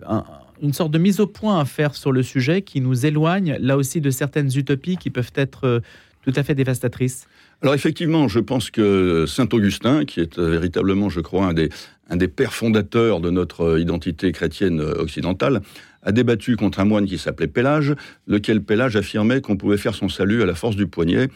une 0.61 0.75
sorte 0.75 0.91
de 0.91 0.99
mise 0.99 1.19
au 1.19 1.27
point 1.27 1.59
à 1.59 1.65
faire 1.65 1.95
sur 1.95 2.13
le 2.13 2.23
sujet 2.23 2.61
qui 2.61 2.83
nous 2.83 3.07
éloigne 3.07 3.57
là 3.61 3.79
aussi 3.79 4.03
de 4.03 4.11
certaines 4.11 4.51
utopies 4.55 4.99
qui 4.99 5.09
peuvent 5.09 5.33
être 5.37 5.67
euh, 5.67 5.81
tout 6.23 6.35
à 6.37 6.43
fait 6.43 6.55
dévastatrices. 6.55 7.27
Alors 7.63 7.75
effectivement, 7.75 8.29
je 8.29 8.41
pense 8.41 8.71
que 8.71 9.25
Saint 9.27 9.49
Augustin, 9.53 10.05
qui 10.05 10.21
est 10.21 10.39
véritablement, 10.39 11.09
je 11.09 11.21
crois, 11.21 11.47
un 11.47 11.55
des, 11.55 11.71
un 12.11 12.17
des 12.17 12.29
pères 12.29 12.53
fondateurs 12.53 13.21
de 13.21 13.31
notre 13.31 13.81
identité 13.81 14.33
chrétienne 14.33 14.81
occidentale, 14.81 15.63
a 16.07 16.13
débattu 16.13 16.57
contre 16.57 16.81
un 16.81 16.87
moine 16.87 17.05
qui 17.05 17.19
s'appelait 17.19 17.49
Pélage, 17.49 17.95
lequel 18.27 18.63
Pélage 18.63 18.97
affirmait 18.97 19.43
qu'on 19.43 19.57
pouvait 19.57 19.77
faire 19.77 19.95
son 19.95 20.09
salut 20.09 20.43
à 20.43 20.47
la 20.47 20.55
force 20.55 20.77
du 20.77 20.87
poignet 20.87 21.29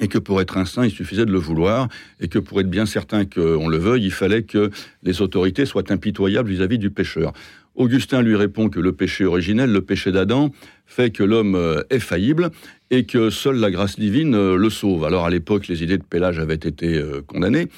et 0.00 0.08
que 0.08 0.18
pour 0.18 0.40
être 0.40 0.56
un 0.56 0.64
saint, 0.64 0.84
il 0.84 0.90
suffisait 0.90 1.24
de 1.24 1.32
le 1.32 1.38
vouloir, 1.38 1.88
et 2.20 2.28
que 2.28 2.38
pour 2.38 2.60
être 2.60 2.68
bien 2.68 2.86
certain 2.86 3.24
qu'on 3.24 3.68
le 3.68 3.78
veuille, 3.78 4.04
il 4.04 4.12
fallait 4.12 4.42
que 4.42 4.70
les 5.02 5.22
autorités 5.22 5.64
soient 5.64 5.90
impitoyables 5.90 6.50
vis-à-vis 6.50 6.78
du 6.78 6.90
pécheur. 6.90 7.32
Augustin 7.76 8.22
lui 8.22 8.36
répond 8.36 8.68
que 8.68 8.80
le 8.80 8.92
péché 8.92 9.24
originel, 9.24 9.70
le 9.70 9.82
péché 9.82 10.12
d'Adam, 10.12 10.50
fait 10.86 11.10
que 11.10 11.22
l'homme 11.22 11.54
euh, 11.54 11.82
est 11.90 11.98
faillible 11.98 12.50
et 12.90 13.04
que 13.04 13.30
seule 13.30 13.56
la 13.56 13.70
grâce 13.70 13.98
divine 13.98 14.34
euh, 14.34 14.56
le 14.56 14.70
sauve. 14.70 15.04
Alors 15.04 15.26
à 15.26 15.30
l'époque, 15.30 15.68
les 15.68 15.82
idées 15.82 15.98
de 15.98 16.02
Pélage 16.02 16.38
avaient 16.38 16.54
été 16.54 16.96
euh, 16.96 17.22
condamnées, 17.26 17.68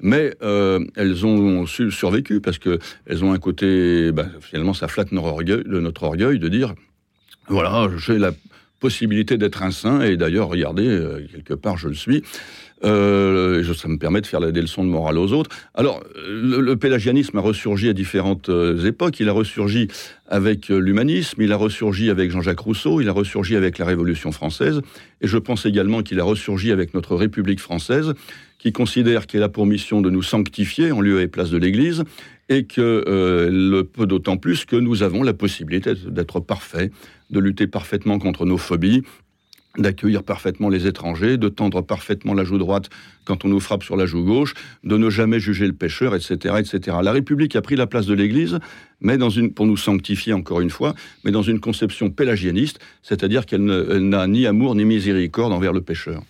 mais 0.00 0.34
elles 0.94 1.26
ont 1.26 1.66
survécu 1.66 2.40
parce 2.40 2.58
que 2.58 2.78
elles 3.06 3.24
ont 3.24 3.32
un 3.32 3.38
côté, 3.38 4.12
bah, 4.12 4.26
finalement, 4.40 4.72
ça 4.72 4.86
flatte 4.86 5.10
notre 5.10 5.26
orgueil, 5.26 5.64
notre 5.66 6.04
orgueil 6.04 6.38
de 6.38 6.48
dire, 6.48 6.74
voilà, 7.48 7.88
j'ai 7.98 8.16
la 8.16 8.30
possibilité 8.78 9.38
d'être 9.38 9.64
un 9.64 9.72
saint 9.72 10.02
et 10.02 10.16
d'ailleurs, 10.16 10.46
regardez, 10.46 10.86
quelque 11.34 11.54
part, 11.54 11.78
je 11.78 11.88
le 11.88 11.94
suis. 11.94 12.22
Euh, 12.84 13.64
ça 13.74 13.88
me 13.88 13.98
permet 13.98 14.20
de 14.20 14.26
faire 14.26 14.40
des 14.40 14.60
leçons 14.60 14.84
de 14.84 14.88
morale 14.88 15.18
aux 15.18 15.32
autres. 15.32 15.50
Alors, 15.74 16.02
le, 16.26 16.74
pélagianisme 16.76 17.38
a 17.38 17.40
ressurgi 17.40 17.88
à 17.88 17.92
différentes 17.92 18.50
époques. 18.84 19.20
Il 19.20 19.28
a 19.28 19.32
ressurgi 19.32 19.88
avec 20.26 20.68
l'humanisme, 20.68 21.40
il 21.42 21.52
a 21.52 21.56
ressurgi 21.56 22.10
avec 22.10 22.30
Jean-Jacques 22.30 22.60
Rousseau, 22.60 23.00
il 23.00 23.08
a 23.08 23.12
ressurgi 23.12 23.56
avec 23.56 23.78
la 23.78 23.84
Révolution 23.84 24.30
française, 24.32 24.82
et 25.20 25.26
je 25.26 25.38
pense 25.38 25.64
également 25.64 26.02
qu'il 26.02 26.20
a 26.20 26.24
ressurgi 26.24 26.70
avec 26.70 26.92
notre 26.94 27.16
République 27.16 27.60
française, 27.60 28.12
qui 28.58 28.72
considère 28.72 29.26
qu'elle 29.26 29.42
a 29.42 29.48
pour 29.48 29.66
mission 29.66 30.02
de 30.02 30.10
nous 30.10 30.22
sanctifier 30.22 30.92
en 30.92 31.00
lieu 31.00 31.20
et 31.20 31.28
place 31.28 31.50
de 31.50 31.58
l'Église, 31.58 32.04
et 32.48 32.64
que 32.64 33.04
euh, 33.06 33.48
le 33.50 33.84
peut 33.84 34.06
d'autant 34.06 34.36
plus 34.36 34.64
que 34.64 34.76
nous 34.76 35.02
avons 35.02 35.22
la 35.22 35.34
possibilité 35.34 35.94
d'être 35.94 36.40
parfaits, 36.40 36.92
de 37.30 37.40
lutter 37.40 37.66
parfaitement 37.66 38.18
contre 38.18 38.46
nos 38.46 38.58
phobies, 38.58 39.02
d'accueillir 39.78 40.22
parfaitement 40.22 40.68
les 40.68 40.86
étrangers, 40.86 41.36
de 41.36 41.48
tendre 41.48 41.82
parfaitement 41.82 42.34
la 42.34 42.44
joue 42.44 42.58
droite 42.58 42.90
quand 43.24 43.44
on 43.44 43.48
nous 43.48 43.60
frappe 43.60 43.82
sur 43.82 43.96
la 43.96 44.06
joue 44.06 44.24
gauche, 44.24 44.54
de 44.84 44.96
ne 44.96 45.10
jamais 45.10 45.40
juger 45.40 45.66
le 45.66 45.72
pécheur, 45.72 46.14
etc., 46.14 46.56
etc. 46.58 46.96
La 47.02 47.12
République 47.12 47.56
a 47.56 47.62
pris 47.62 47.76
la 47.76 47.86
place 47.86 48.06
de 48.06 48.14
l'Église, 48.14 48.58
mais 49.00 49.18
dans 49.18 49.30
une, 49.30 49.52
pour 49.52 49.66
nous 49.66 49.76
sanctifier 49.76 50.32
encore 50.32 50.60
une 50.60 50.70
fois, 50.70 50.94
mais 51.24 51.30
dans 51.30 51.42
une 51.42 51.60
conception 51.60 52.10
pélagianiste, 52.10 52.80
c'est-à-dire 53.02 53.46
qu'elle 53.46 53.64
n'a 53.64 54.26
ni 54.26 54.46
amour 54.46 54.74
ni 54.74 54.84
miséricorde 54.84 55.52
envers 55.52 55.72
le 55.72 55.80
pécheur. 55.80 56.22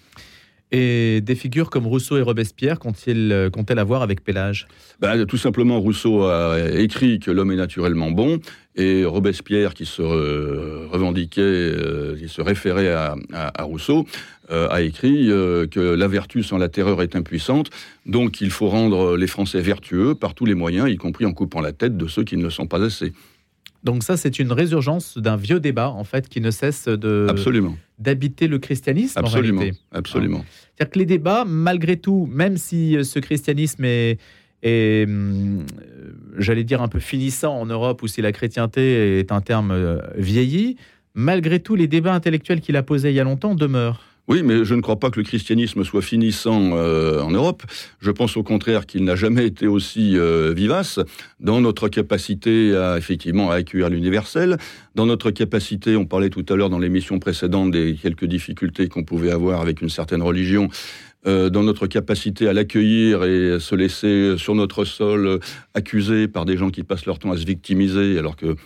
Et 0.71 1.23
des 1.23 1.35
figures 1.35 1.71
comme 1.71 1.87
Rousseau 1.87 2.19
et 2.19 2.23
Robespierre 2.23 2.79
qu'ont-ils 2.79 3.33
euh, 3.33 3.49
elles 3.69 3.79
à 3.79 3.85
voir 3.85 4.03
avec 4.03 4.23
Pélage 4.23 4.69
ben, 5.01 5.25
Tout 5.25 5.39
simplement, 5.39 5.81
Rousseau 5.81 6.25
a 6.25 6.59
écrit 6.75 7.21
que 7.21 7.31
l'homme 7.31 7.53
est 7.53 7.57
naturellement 7.57 8.11
bon, 8.11 8.39
et 8.79 9.05
Robespierre, 9.05 9.75
qui 9.75 9.85
se 9.85 10.01
euh, 10.01 10.87
revendiquait, 10.91 11.43
euh, 11.43 12.17
qui 12.17 12.29
se 12.29 12.41
référait 12.41 12.89
à, 12.89 13.17
Rousseau, 13.61 14.07
a 14.51 14.81
écrit 14.81 15.27
que 15.27 15.95
la 15.95 16.09
vertu 16.09 16.43
sans 16.43 16.57
la 16.57 16.71
terreur 16.71 17.03
est 17.03 17.15
impuissante, 17.15 17.69
donc 18.07 18.41
il 18.41 18.51
faut 18.51 18.69
rendre 18.69 19.15
les 19.15 19.27
Français 19.27 19.61
vertueux 19.61 20.15
par 20.15 20.33
tous 20.33 20.47
les 20.47 20.55
moyens, 20.55 20.89
y 20.89 20.97
compris 20.97 21.27
en 21.27 21.35
coupant 21.35 21.61
la 21.61 21.73
tête 21.73 21.99
de 21.99 22.07
ceux 22.07 22.25
qui 22.25 22.39
ne 22.39 22.45
le 22.45 22.51
sont 22.51 22.67
pas 22.67 22.83
assez. 22.83 23.13
Donc 23.85 24.03
ça, 24.03 24.17
c'est 24.17 24.39
une 24.39 24.53
résurgence 24.53 25.19
d'un 25.19 25.37
vieux 25.37 25.61
débat, 25.61 25.91
en 25.91 26.05
fait, 26.05 26.29
qui 26.29 26.41
ne 26.41 26.51
cesse 26.51 26.89
de 26.89 27.27
d'habiter 27.99 28.47
le 28.47 28.59
christianisme. 28.59 29.19
Absolument, 29.19 29.59
en 29.59 29.61
réalité. 29.61 29.81
absolument. 29.93 30.45
C'est-à-dire 30.77 30.93
que 30.93 30.99
les 30.99 31.07
débats, 31.07 31.45
malgré 31.45 31.97
tout, 31.97 32.29
même 32.31 32.57
si 32.57 32.97
euh, 32.97 33.03
ce 33.03 33.19
christianisme 33.19 33.85
est, 33.85 34.19
hum, 34.65 35.65
j'allais 36.39 36.65
dire, 36.65 36.83
un 36.83 36.89
peu 36.89 37.01
finissant 37.01 37.59
en 37.59 37.67
Europe, 37.67 38.03
ou 38.03 38.09
si 38.09 38.23
la 38.23 38.33
chrétienté 38.33 39.19
est 39.19 39.33
un 39.33 39.41
terme 39.41 39.71
euh, 39.71 39.99
vieilli, 40.17 40.77
malgré 41.15 41.61
tout, 41.61 41.75
les 41.75 41.89
débats 41.89 42.15
intellectuels 42.15 42.61
qu'il 42.61 42.77
a 42.77 42.83
posés 42.83 43.11
il 43.11 43.15
y 43.17 43.21
a 43.21 43.25
longtemps 43.25 43.55
demeurent. 43.55 44.03
Oui, 44.29 44.43
mais 44.43 44.63
je 44.63 44.75
ne 44.75 44.83
crois 44.83 45.01
pas 45.01 45.09
que 45.09 45.19
le 45.19 45.25
christianisme 45.25 45.85
soit 45.85 46.03
finissant 46.03 46.73
euh, 46.75 47.23
en 47.23 47.31
Europe. 47.31 47.63
Je 47.99 48.11
pense 48.11 48.37
au 48.37 48.43
contraire 48.43 48.85
qu'il 48.85 49.03
n'a 49.05 49.17
jamais 49.17 49.47
été 49.47 49.67
aussi 49.67 50.19
euh, 50.19 50.53
vivace 50.55 51.01
dans 51.41 51.63
notre 51.63 51.89
capacité 51.89 52.75
effectivement 52.99 53.51
à 53.51 53.55
accueillir 53.55 53.89
l'universel, 53.89 54.59
dans 54.99 55.07
notre 55.07 55.31
capacité, 55.31 55.97
on 55.97 56.05
parlait 56.05 56.29
tout 56.29 56.45
à 56.49 56.57
l'heure 56.57 56.71
dans 56.71 56.81
l'émission 56.81 57.21
précédente 57.21 57.71
des 57.71 57.95
quelques 57.95 58.25
difficultés 58.25 58.89
qu'on 58.89 59.05
pouvait 59.05 59.31
avoir 59.31 59.61
avec 59.61 59.81
une 59.81 59.89
certaine 59.89 60.23
religion, 60.23 60.69
euh, 61.29 61.51
dans 61.51 61.63
notre 61.63 61.87
capacité 61.87 62.49
à 62.49 62.53
l'accueillir 62.53 63.25
et 63.25 63.53
à 63.53 63.61
se 63.61 63.75
laisser 63.75 64.37
sur 64.39 64.55
notre 64.55 64.85
sol 64.85 65.41
accusé 65.75 66.27
par 66.27 66.45
des 66.45 66.57
gens 66.57 66.71
qui 66.71 66.83
passent 66.83 67.07
leur 67.07 67.19
temps 67.19 67.33
à 67.33 67.37
se 67.37 67.45
victimiser, 67.45 68.19
alors 68.19 68.35
que 68.35 68.57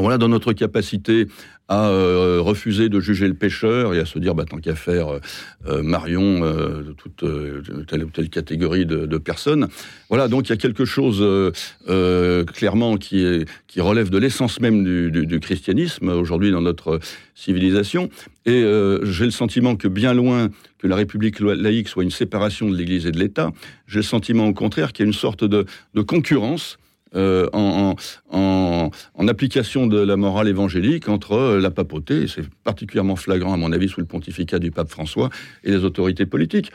voilà, 0.00 0.18
dans 0.18 0.28
notre 0.28 0.52
capacité 0.52 1.28
à 1.68 1.88
euh, 1.88 2.40
refuser 2.42 2.88
de 2.88 3.00
juger 3.00 3.26
le 3.26 3.34
pêcheur 3.34 3.94
et 3.94 3.98
à 3.98 4.04
se 4.04 4.18
dire, 4.18 4.34
bah, 4.34 4.44
tant 4.44 4.58
qu'à 4.58 4.74
faire, 4.74 5.08
euh, 5.08 5.18
euh, 5.66 5.82
Marion, 5.82 6.40
de 6.40 6.92
toute 6.92 7.24
telle 7.86 8.04
ou 8.04 8.10
telle 8.10 8.28
catégorie 8.28 8.86
de, 8.86 9.18
personnes. 9.18 9.68
Voilà, 10.10 10.28
donc 10.28 10.48
il 10.48 10.50
y 10.50 10.52
a 10.52 10.56
quelque 10.56 10.84
chose 10.84 11.24
clairement 12.52 12.96
qui, 12.96 13.24
est, 13.24 13.48
qui 13.68 13.80
relève 13.80 14.10
de 14.10 14.18
l'essence 14.18 14.60
même 14.60 14.84
du, 14.84 15.40
christianisme 15.40 16.08
aujourd'hui 16.08 16.50
dans 16.50 16.60
notre 16.60 16.98
civilisation. 17.34 18.10
Et 18.44 18.62
j'ai 19.04 19.24
le 19.24 19.30
sentiment 19.30 19.76
que 19.76 19.88
bien 19.88 20.12
loin 20.12 20.50
que 20.78 20.86
la 20.86 20.96
République 20.96 21.40
laïque 21.40 21.88
soit 21.88 22.02
une 22.02 22.10
séparation 22.10 22.68
de 22.68 22.76
l'Église 22.76 23.06
et 23.06 23.12
de 23.12 23.18
l'État, 23.18 23.52
j'ai 23.86 24.00
le 24.00 24.02
sentiment 24.02 24.48
au 24.48 24.54
contraire 24.54 24.92
qu'il 24.92 25.04
y 25.04 25.06
a 25.06 25.08
une 25.08 25.14
sorte 25.14 25.44
de 25.44 25.66
concurrence 26.02 26.78
euh, 27.14 27.48
en, 27.52 27.94
en, 28.30 29.28
application 29.28 29.86
de 29.86 29.98
la 29.98 30.16
morale 30.16 30.48
évangélique 30.48 31.08
entre 31.08 31.32
euh, 31.32 31.60
la 31.60 31.70
papauté, 31.70 32.26
c'est 32.28 32.48
particulièrement 32.64 33.16
flagrant 33.16 33.54
à 33.54 33.56
mon 33.56 33.72
avis 33.72 33.88
sous 33.88 34.00
le 34.00 34.06
pontificat 34.06 34.58
du 34.58 34.70
pape 34.70 34.90
François, 34.90 35.30
et 35.62 35.70
les 35.70 35.84
autorités 35.84 36.26
politiques. 36.26 36.72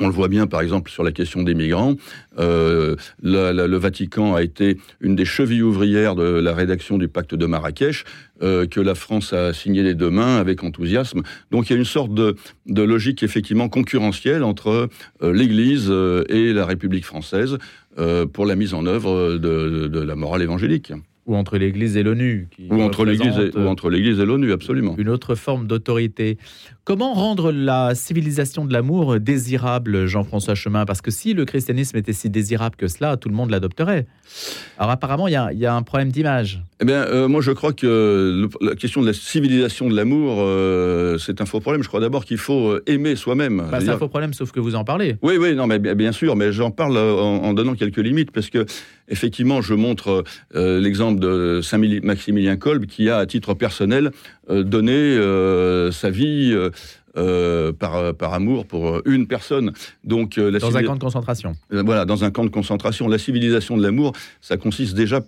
On 0.00 0.06
le 0.06 0.12
voit 0.12 0.28
bien, 0.28 0.46
par 0.46 0.60
exemple, 0.60 0.90
sur 0.90 1.04
la 1.04 1.12
question 1.12 1.42
des 1.42 1.54
migrants. 1.54 1.94
Euh, 2.38 2.96
le 3.22 3.76
Vatican 3.76 4.34
a 4.34 4.42
été 4.42 4.78
une 5.00 5.14
des 5.14 5.24
chevilles 5.24 5.62
ouvrières 5.62 6.14
de 6.14 6.24
la 6.24 6.52
rédaction 6.52 6.98
du 6.98 7.08
pacte 7.08 7.34
de 7.34 7.46
Marrakech, 7.46 8.04
que 8.40 8.80
la 8.80 8.94
France 8.94 9.32
a 9.32 9.52
signé 9.52 9.82
les 9.82 9.94
deux 9.94 10.10
mains 10.10 10.36
avec 10.36 10.64
enthousiasme. 10.64 11.22
Donc 11.50 11.70
il 11.70 11.74
y 11.74 11.76
a 11.76 11.78
une 11.78 11.84
sorte 11.84 12.12
de, 12.12 12.34
de 12.66 12.82
logique 12.82 13.22
effectivement 13.22 13.68
concurrentielle 13.68 14.42
entre 14.42 14.88
l'Église 15.22 15.90
et 16.28 16.52
la 16.52 16.66
République 16.66 17.06
française. 17.06 17.56
Euh, 17.98 18.26
pour 18.26 18.44
la 18.44 18.56
mise 18.56 18.74
en 18.74 18.86
œuvre 18.86 19.36
de, 19.36 20.00
la 20.00 20.16
morale 20.16 20.42
évangélique. 20.42 20.92
Ou 21.26 21.36
entre 21.36 21.58
l'Église 21.58 21.96
et 21.96 22.02
l'ONU. 22.02 22.48
Ou 22.68 22.82
entre 22.82 23.04
l'Église 23.04 24.18
et 24.18 24.26
l'ONU, 24.26 24.52
absolument. 24.52 24.96
Une 24.98 25.08
autre 25.08 25.36
forme 25.36 25.66
d'autorité. 25.66 26.36
Comment 26.86 27.14
rendre 27.14 27.50
la 27.50 27.94
civilisation 27.94 28.66
de 28.66 28.72
l'amour 28.74 29.18
désirable, 29.18 30.04
Jean-François 30.04 30.54
Chemin? 30.54 30.84
Parce 30.84 31.00
que 31.00 31.10
si 31.10 31.32
le 31.32 31.46
christianisme 31.46 31.96
était 31.96 32.12
si 32.12 32.28
désirable 32.28 32.76
que 32.76 32.88
cela, 32.88 33.16
tout 33.16 33.30
le 33.30 33.34
monde 33.34 33.48
l'adopterait. 33.48 34.06
Alors 34.76 34.90
apparemment, 34.90 35.26
il 35.26 35.32
y, 35.32 35.64
a 35.64 35.74
un 35.74 35.80
problème 35.80 36.10
d'image. 36.10 36.62
Eh 36.80 36.84
bien, 36.84 37.04
euh, 37.04 37.26
moi 37.26 37.40
je 37.40 37.52
crois 37.52 37.72
que 37.72 38.46
la 38.60 38.74
question 38.74 39.00
de 39.00 39.06
la 39.06 39.14
civilisation 39.14 39.88
de 39.88 39.96
l'amour, 39.96 40.36
euh, 40.40 41.16
c'est 41.16 41.40
un 41.40 41.46
faux 41.46 41.60
problème. 41.60 41.82
Je 41.82 41.88
crois 41.88 42.00
d'abord 42.00 42.26
qu'il 42.26 42.36
faut 42.36 42.72
euh, 42.72 42.82
aimer 42.86 43.16
soi-même. 43.16 43.64
Bah, 43.70 43.80
c'est 43.80 43.88
un 43.88 43.96
faux 43.96 44.08
problème, 44.08 44.34
sauf 44.34 44.52
que 44.52 44.60
vous 44.60 44.74
en 44.74 44.84
parlez. 44.84 45.16
Oui, 45.22 45.38
oui, 45.38 45.54
non, 45.54 45.66
mais 45.66 45.78
bien 45.78 46.12
sûr, 46.12 46.36
mais 46.36 46.52
j'en 46.52 46.70
parle 46.70 46.98
en, 46.98 47.54
donnant 47.54 47.76
quelques 47.76 47.96
limites, 47.96 48.30
parce 48.30 48.50
que 48.50 48.66
effectivement, 49.08 49.62
je 49.62 49.72
montre 49.72 50.22
l'exemple 50.52 51.18
de 51.18 51.60
Saint-Maximilien 51.62 52.56
Kolb, 52.56 52.84
qui 52.84 53.08
a, 53.08 53.16
à 53.16 53.26
titre 53.26 53.54
personnel, 53.54 54.10
donner 54.48 55.18
sa 55.92 56.10
vie. 56.10 56.56
par, 57.78 58.12
par 58.14 58.34
amour 58.34 58.66
pour 58.66 59.00
une 59.04 59.28
personne. 59.28 59.72
Donc, 60.02 60.36
la 60.36 60.58
dans 60.58 60.76
un 60.76 60.82
camp 60.82 60.94
de 60.94 61.00
concentration. 61.00 61.54
voilà, 61.70 62.04
dans 62.06 62.24
un 62.24 62.32
camp 62.32 62.44
de 62.44 62.50
concentration. 62.50 63.06
La 63.06 63.18
civilisation 63.18 63.76
de 63.76 63.84
l'amour, 63.84 64.14
ça 64.40 64.56
consiste 64.56 64.96
déjà 64.96 65.20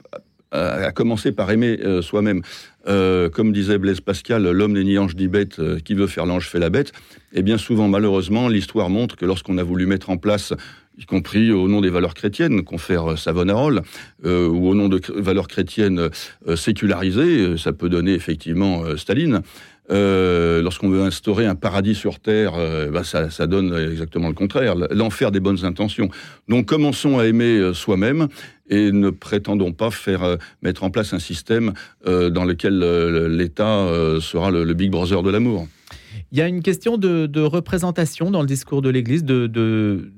à 0.51 0.91
commencer 0.91 1.31
par 1.31 1.49
aimer 1.51 1.79
soi-même. 2.03 2.43
comme 2.85 3.53
disait 3.53 3.79
Blaise 3.79 4.01
Pascal, 4.01 4.51
l'homme 4.51 4.73
n'est 4.73 4.83
ni 4.83 4.99
ange 4.99 5.15
ni 5.15 5.29
bête, 5.29 5.61
qui 5.85 5.95
veut 5.95 6.09
faire 6.09 6.27
l'ange 6.27 6.49
fait 6.49 6.59
la 6.59 6.71
bête. 6.71 6.93
Et 7.33 7.43
bien 7.43 7.59
souvent, 7.59 7.87
malheureusement, 7.87 8.49
l'histoire 8.49 8.91
montre 8.91 9.15
que 9.17 9.25
lorsqu'on 9.25 9.59
a 9.59 9.63
voulu 9.63 9.87
mettre 9.87 10.11
en 10.11 10.17
place 10.17 10.55
y 10.99 11.05
compris 11.05 11.53
au 11.53 11.69
nom 11.69 11.81
des 11.81 11.91
valeurs 11.91 12.15
chrétiennes, 12.15 12.63
confère 12.63 13.19
Savonarole, 13.19 13.83
euh, 14.25 14.49
ou 14.49 14.69
au 14.69 14.75
nom 14.75 14.89
de 14.89 15.01
valeurs 15.15 15.49
chrétiennes 15.49 16.11
euh, 16.49 16.57
sécularisées, 16.57 17.41
euh, 17.41 17.57
ça 17.57 17.73
peut 17.73 17.89
donner 17.89 18.15
effectivement 18.15 18.97
Staline. 18.97 19.43
Lorsqu'on 19.89 20.89
veut 20.89 21.03
instaurer 21.03 21.47
un 21.47 21.55
paradis 21.55 21.95
sur 21.95 22.19
Terre, 22.19 22.55
bah, 22.91 23.05
ça, 23.05 23.47
donne 23.47 23.73
exactement 23.93 24.27
le 24.27 24.35
contraire, 24.35 24.75
l'enfer 24.91 25.31
des 25.31 25.39
bonnes 25.39 25.65
intentions. 25.65 26.09
Donc 26.49 26.67
commençons 26.67 27.21
à 27.21 27.27
aimer 27.27 27.71
soi-même 27.73 28.27
et 28.69 28.91
ne 28.91 29.11
prétendons 29.11 29.73
pas 29.73 29.93
faire 29.93 30.39
mettre 30.61 30.83
en 30.83 30.91
place 30.91 31.13
un 31.13 31.21
système 31.21 31.73
dans 32.05 32.45
lequel 32.45 32.81
l'État 33.29 33.87
sera 34.21 34.51
le, 34.51 34.75
Big 34.75 34.91
Brother 34.91 35.23
de 35.23 35.31
l'amour. 35.31 35.69
Il 36.33 36.39
y 36.39 36.41
a 36.41 36.49
une 36.49 36.63
question 36.63 36.99
de, 36.99 37.41
représentation 37.41 38.33
dans 38.33 38.41
le 38.41 38.49
discours 38.49 38.83
de 38.83 38.89
l'Église, 38.89 39.23
de 39.23 40.11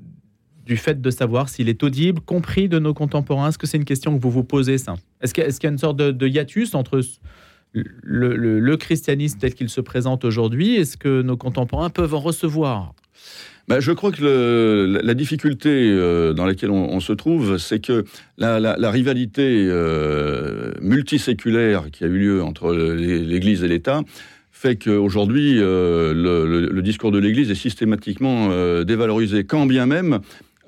du 0.69 0.77
fait 0.77 1.01
de 1.01 1.09
savoir 1.09 1.49
s'il 1.49 1.67
est 1.67 1.83
audible, 1.83 2.21
compris 2.21 2.69
de 2.69 2.77
nos 2.77 2.93
contemporains. 2.93 3.49
Est-ce 3.49 3.57
que 3.57 3.65
c'est 3.65 3.77
une 3.77 3.85
question 3.85 4.15
que 4.15 4.21
vous 4.21 4.29
vous 4.29 4.43
posez, 4.43 4.77
ça? 4.77 4.93
Est-ce 5.19 5.33
qu'il 5.33 5.43
y, 5.43 5.65
a 5.65 5.69
une 5.69 5.79
sorte 5.79 5.97
de, 5.97 6.27
hiatus 6.27 6.75
entre 6.75 7.01
le, 7.73 8.75
christianisme 8.75 9.39
tel 9.39 9.55
qu'il 9.55 9.69
se 9.69 9.81
présente 9.81 10.25
aujourd'hui 10.25 10.75
Est-ce 10.75 10.95
que 10.95 11.23
nos 11.23 11.37
contemporains 11.37 11.89
peuvent 11.89 12.13
en 12.13 12.19
recevoir? 12.19 12.93
Ben, 13.67 13.79
je 13.79 13.91
crois 13.91 14.11
que 14.11 14.99
la 15.01 15.13
difficulté 15.15 15.69
euh, 15.69 16.33
dans 16.33 16.45
laquelle 16.45 16.69
on, 16.69 16.99
se 16.99 17.13
trouve, 17.13 17.57
c'est 17.57 17.79
que 17.79 18.05
la, 18.37 18.91
rivalité 18.91 19.65
euh, 19.67 20.71
multiséculaire 20.81 21.89
qui 21.91 22.03
a 22.03 22.07
eu 22.07 22.19
lieu 22.19 22.43
entre 22.43 22.73
l'Église 22.73 23.63
et 23.63 23.67
l'État 23.67 24.01
fait 24.51 24.75
qu'aujourd'hui, 24.75 25.55
euh, 25.57 26.13
le, 26.13 26.81
discours 26.83 27.11
de 27.11 27.17
l'Église 27.17 27.49
est 27.49 27.55
systématiquement 27.55 28.49
dévalorisé, 28.83 29.45
quand 29.45 29.65
bien 29.65 29.87
même 29.87 30.19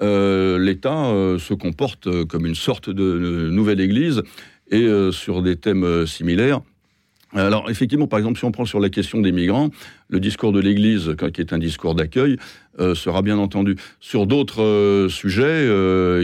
l'État 0.01 1.05
euh, 1.05 1.38
se 1.39 1.53
comporte 1.53 2.08
euh, 2.08 2.25
comme 2.25 2.46
une 2.46 2.55
sorte 2.55 2.89
de 2.89 3.50
nouvelle 3.51 3.79
Église 3.79 4.24
et 4.70 4.88
sur 5.12 5.41
des 5.41 5.58
thèmes 5.58 6.08
similaires. 6.08 6.62
Alors 7.34 7.70
effectivement, 7.70 8.08
par 8.08 8.20
exemple, 8.20 8.39
si 8.39 8.46
on 8.46 8.53
prend 8.53 8.63
sur 8.63 8.79
la 8.79 8.89
question 8.89 9.20
des 9.20 9.34
migrants, 9.34 9.70
le 10.08 10.22
discours 10.22 10.53
de 10.53 10.62
l'Église, 10.62 11.13
qui 11.34 11.41
est 11.41 11.51
un 11.51 11.58
discours 11.58 11.93
d'accueil, 11.93 12.38
sera 12.79 13.22
bien 13.22 13.38
entendu. 13.38 13.75
Sur 14.00 14.27
d'autres 14.27 15.08
sujets, 15.10 15.65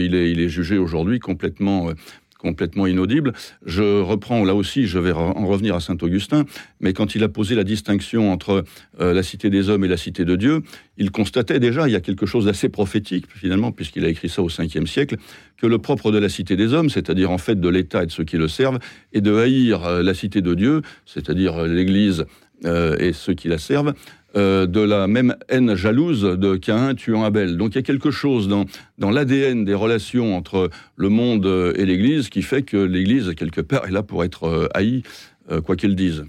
il, 0.00 0.14
est, 0.14 0.48
jugé 0.48 0.78
aujourd'hui 0.78 1.18
complètement 1.18 1.90
complètement 2.38 2.86
inaudible. 2.86 3.32
Je 3.66 4.00
reprends 4.00 4.44
là 4.44 4.54
aussi, 4.54 4.86
je 4.86 4.98
vais 4.98 5.12
en 5.12 5.46
revenir 5.46 5.74
à 5.74 5.80
Saint-Augustin, 5.80 6.44
mais 6.80 6.92
quand 6.92 7.14
il 7.14 7.24
a 7.24 7.28
posé 7.28 7.54
la 7.54 7.64
distinction 7.64 8.32
entre 8.32 8.64
euh, 9.00 9.12
la 9.12 9.22
cité 9.22 9.50
des 9.50 9.68
hommes 9.68 9.84
et 9.84 9.88
la 9.88 9.96
cité 9.96 10.24
de 10.24 10.36
Dieu, 10.36 10.62
il 10.96 11.10
constatait 11.10 11.60
déjà, 11.60 11.88
il 11.88 11.92
y 11.92 11.96
a 11.96 12.00
quelque 12.00 12.26
chose 12.26 12.46
d'assez 12.46 12.68
prophétique 12.68 13.26
finalement, 13.34 13.72
puisqu'il 13.72 14.04
a 14.04 14.08
écrit 14.08 14.28
ça 14.28 14.42
au 14.42 14.48
5e 14.48 14.86
siècle, 14.86 15.16
que 15.56 15.66
le 15.66 15.78
propre 15.78 16.12
de 16.12 16.18
la 16.18 16.28
cité 16.28 16.56
des 16.56 16.72
hommes, 16.72 16.88
c'est-à-dire 16.88 17.30
en 17.30 17.38
fait 17.38 17.60
de 17.60 17.68
l'État 17.68 18.04
et 18.04 18.06
de 18.06 18.12
ceux 18.12 18.24
qui 18.24 18.38
le 18.38 18.48
servent, 18.48 18.78
est 19.12 19.20
de 19.20 19.34
haïr 19.34 19.84
euh, 19.84 20.02
la 20.02 20.14
cité 20.14 20.40
de 20.40 20.54
Dieu, 20.54 20.82
c'est-à-dire 21.04 21.56
euh, 21.58 21.68
l'Église 21.68 22.24
et 22.64 23.12
ceux 23.12 23.34
qui 23.34 23.46
la 23.46 23.56
servent, 23.56 23.94
euh, 24.36 24.66
de 24.66 24.80
la 24.80 25.06
même 25.06 25.34
haine 25.48 25.74
jalouse 25.74 26.22
de 26.22 26.56
Cain 26.56 26.94
tuant 26.94 27.24
Abel. 27.24 27.56
Donc 27.56 27.72
il 27.72 27.76
y 27.76 27.78
a 27.78 27.82
quelque 27.82 28.10
chose 28.10 28.46
dans, 28.46 28.66
dans 28.98 29.10
l'ADN 29.10 29.64
des 29.64 29.72
relations 29.72 30.36
entre 30.36 30.68
le 30.96 31.08
monde 31.08 31.46
et 31.76 31.86
l'Église 31.86 32.28
qui 32.28 32.42
fait 32.42 32.62
que 32.62 32.76
l'Église, 32.76 33.34
quelque 33.34 33.62
part, 33.62 33.86
est 33.86 33.90
là 33.90 34.02
pour 34.02 34.24
être 34.24 34.44
euh, 34.44 34.68
haïe, 34.74 35.02
euh, 35.50 35.62
quoi 35.62 35.76
qu'elle 35.76 35.96
dise. 35.96 36.26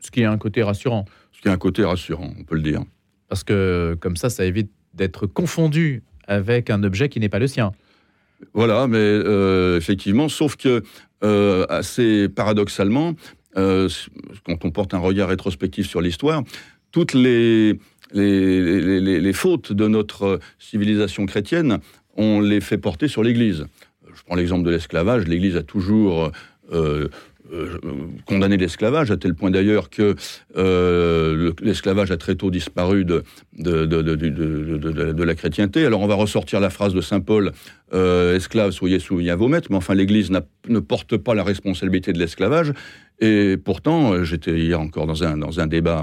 Ce 0.00 0.10
qui 0.10 0.24
a 0.24 0.32
un 0.32 0.38
côté 0.38 0.62
rassurant. 0.62 1.04
Ce 1.32 1.42
qui 1.42 1.48
a 1.48 1.52
un 1.52 1.58
côté 1.58 1.84
rassurant, 1.84 2.32
on 2.38 2.44
peut 2.44 2.54
le 2.54 2.62
dire. 2.62 2.82
Parce 3.28 3.44
que 3.44 3.98
comme 4.00 4.16
ça, 4.16 4.30
ça 4.30 4.46
évite 4.46 4.70
d'être 4.94 5.26
confondu 5.26 6.04
avec 6.26 6.70
un 6.70 6.82
objet 6.84 7.10
qui 7.10 7.20
n'est 7.20 7.28
pas 7.28 7.38
le 7.38 7.48
sien. 7.48 7.72
Voilà, 8.54 8.86
mais 8.86 9.20
effectivement, 9.76 10.30
sauf 10.30 10.56
que 10.56 10.82
assez 11.68 12.28
paradoxalement, 12.28 13.14
quand 13.54 14.64
on 14.64 14.70
porte 14.70 14.94
un 14.94 14.98
regard 14.98 15.28
rétrospectif 15.28 15.88
sur 15.88 16.00
l'histoire, 16.00 16.42
toutes 16.96 17.12
les, 17.12 17.78
fautes 19.34 19.70
de 19.70 19.86
notre 19.86 20.40
civilisation 20.58 21.26
chrétienne, 21.26 21.80
on 22.16 22.40
les 22.40 22.62
fait 22.62 22.78
porter 22.78 23.06
sur 23.06 23.22
l'Église. 23.22 23.66
Je 24.14 24.22
prends 24.24 24.34
l'exemple 24.34 24.64
de 24.64 24.70
l'esclavage. 24.70 25.28
L'Église 25.28 25.56
a 25.56 25.62
toujours 25.62 26.32
euh, 26.72 27.08
euh, 27.52 27.78
condamné 28.24 28.56
l'esclavage, 28.56 29.10
à 29.10 29.18
tel 29.18 29.34
point 29.34 29.50
d'ailleurs 29.50 29.90
que 29.90 30.16
euh, 30.56 31.52
l'esclavage 31.60 32.10
a 32.10 32.16
très 32.16 32.34
tôt 32.34 32.50
disparu 32.50 33.04
de, 33.04 33.24
la 35.22 35.34
chrétienté. 35.34 35.84
Alors 35.84 36.00
on 36.00 36.06
va 36.06 36.14
ressortir 36.14 36.60
la 36.60 36.70
phrase 36.70 36.94
de 36.94 37.02
Saint 37.02 37.20
Paul, 37.20 37.52
esclaves, 37.92 38.70
soyez 38.70 39.00
soumis 39.00 39.28
à 39.28 39.36
vos 39.36 39.48
maîtres, 39.48 39.68
mais 39.68 39.76
enfin 39.76 39.92
l'Église 39.92 40.30
ne 40.30 40.78
porte 40.78 41.18
pas 41.18 41.34
la 41.34 41.44
responsabilité 41.44 42.14
de 42.14 42.18
l'esclavage. 42.18 42.72
Et 43.20 43.58
pourtant, 43.62 44.24
j'étais 44.24 44.58
hier 44.58 44.80
encore 44.80 45.06
dans 45.06 45.60
un 45.60 45.66
débat 45.66 46.02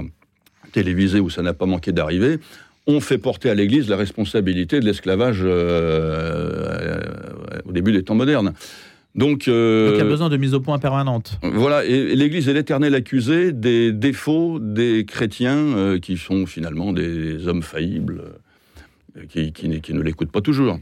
télévisé 0.74 1.20
où 1.20 1.30
ça 1.30 1.40
n'a 1.40 1.54
pas 1.54 1.66
manqué 1.66 1.92
d'arriver, 1.92 2.38
on 2.86 3.00
fait 3.00 3.18
porter 3.18 3.48
à 3.48 3.54
l'Église 3.54 3.88
la 3.88 3.96
responsabilité 3.96 4.80
de 4.80 4.84
l'esclavage 4.84 5.40
euh, 5.42 5.48
euh, 5.48 7.00
au 7.64 7.72
début 7.72 7.92
des 7.92 8.02
temps 8.02 8.16
modernes. 8.16 8.52
Donc, 9.14 9.46
euh, 9.46 9.86
Donc, 9.86 9.94
il 9.94 9.98
y 9.98 10.06
a 10.06 10.10
besoin 10.10 10.28
de 10.28 10.36
mise 10.36 10.54
au 10.54 10.60
point 10.60 10.80
permanente. 10.80 11.38
Voilà, 11.42 11.84
et, 11.84 12.16
l'Église 12.16 12.48
est 12.48 12.52
l'éternel 12.52 12.96
accusé 12.96 13.52
des 13.52 13.92
défauts 13.92 14.58
des 14.58 15.04
chrétiens 15.06 15.98
qui 16.02 16.16
sont 16.18 16.46
finalement 16.46 16.92
des 16.92 17.46
hommes 17.46 17.62
faillibles, 17.62 18.22
qui, 19.28 19.52
qui 19.52 19.94
ne 19.94 20.02
l'écoutent 20.02 20.32
pas 20.32 20.40
toujours. 20.40 20.80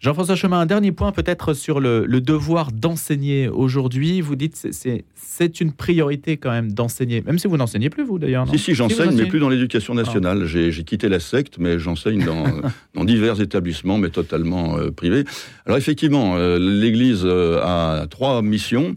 Jean-François 0.00 0.36
Chemin, 0.36 0.60
un 0.60 0.66
dernier 0.66 0.92
point 0.92 1.10
peut-être 1.10 1.54
sur 1.54 1.80
le, 1.80 2.06
devoir 2.20 2.70
d'enseigner 2.70 3.48
aujourd'hui. 3.48 4.20
Vous 4.20 4.36
dites 4.36 4.60
que 4.62 4.68
c'est 5.16 5.60
une 5.60 5.72
priorité 5.72 6.36
quand 6.36 6.52
même 6.52 6.72
d'enseigner, 6.72 7.20
même 7.22 7.38
si 7.38 7.48
vous 7.48 7.56
n'enseignez 7.56 7.90
plus, 7.90 8.04
vous 8.04 8.20
d'ailleurs. 8.20 8.48
Si, 8.48 8.58
si, 8.58 8.74
j'enseigne, 8.74 9.16
mais 9.16 9.26
plus 9.26 9.40
dans 9.40 9.48
l'éducation 9.48 9.94
nationale. 9.94 10.42
Ah. 10.44 10.46
J'ai 10.46 10.84
quitté 10.84 11.08
la 11.08 11.18
secte, 11.18 11.58
mais 11.58 11.80
j'enseigne 11.80 12.24
dans, 12.24 12.44
dans, 12.94 13.04
divers 13.04 13.40
établissements, 13.40 13.98
mais 13.98 14.10
totalement 14.10 14.78
euh, 14.78 14.92
privés. 14.92 15.24
Alors 15.66 15.78
effectivement, 15.78 16.36
euh, 16.36 16.58
l'Église 16.60 17.22
euh, 17.24 17.60
a 17.62 18.06
trois 18.08 18.40
missions 18.42 18.94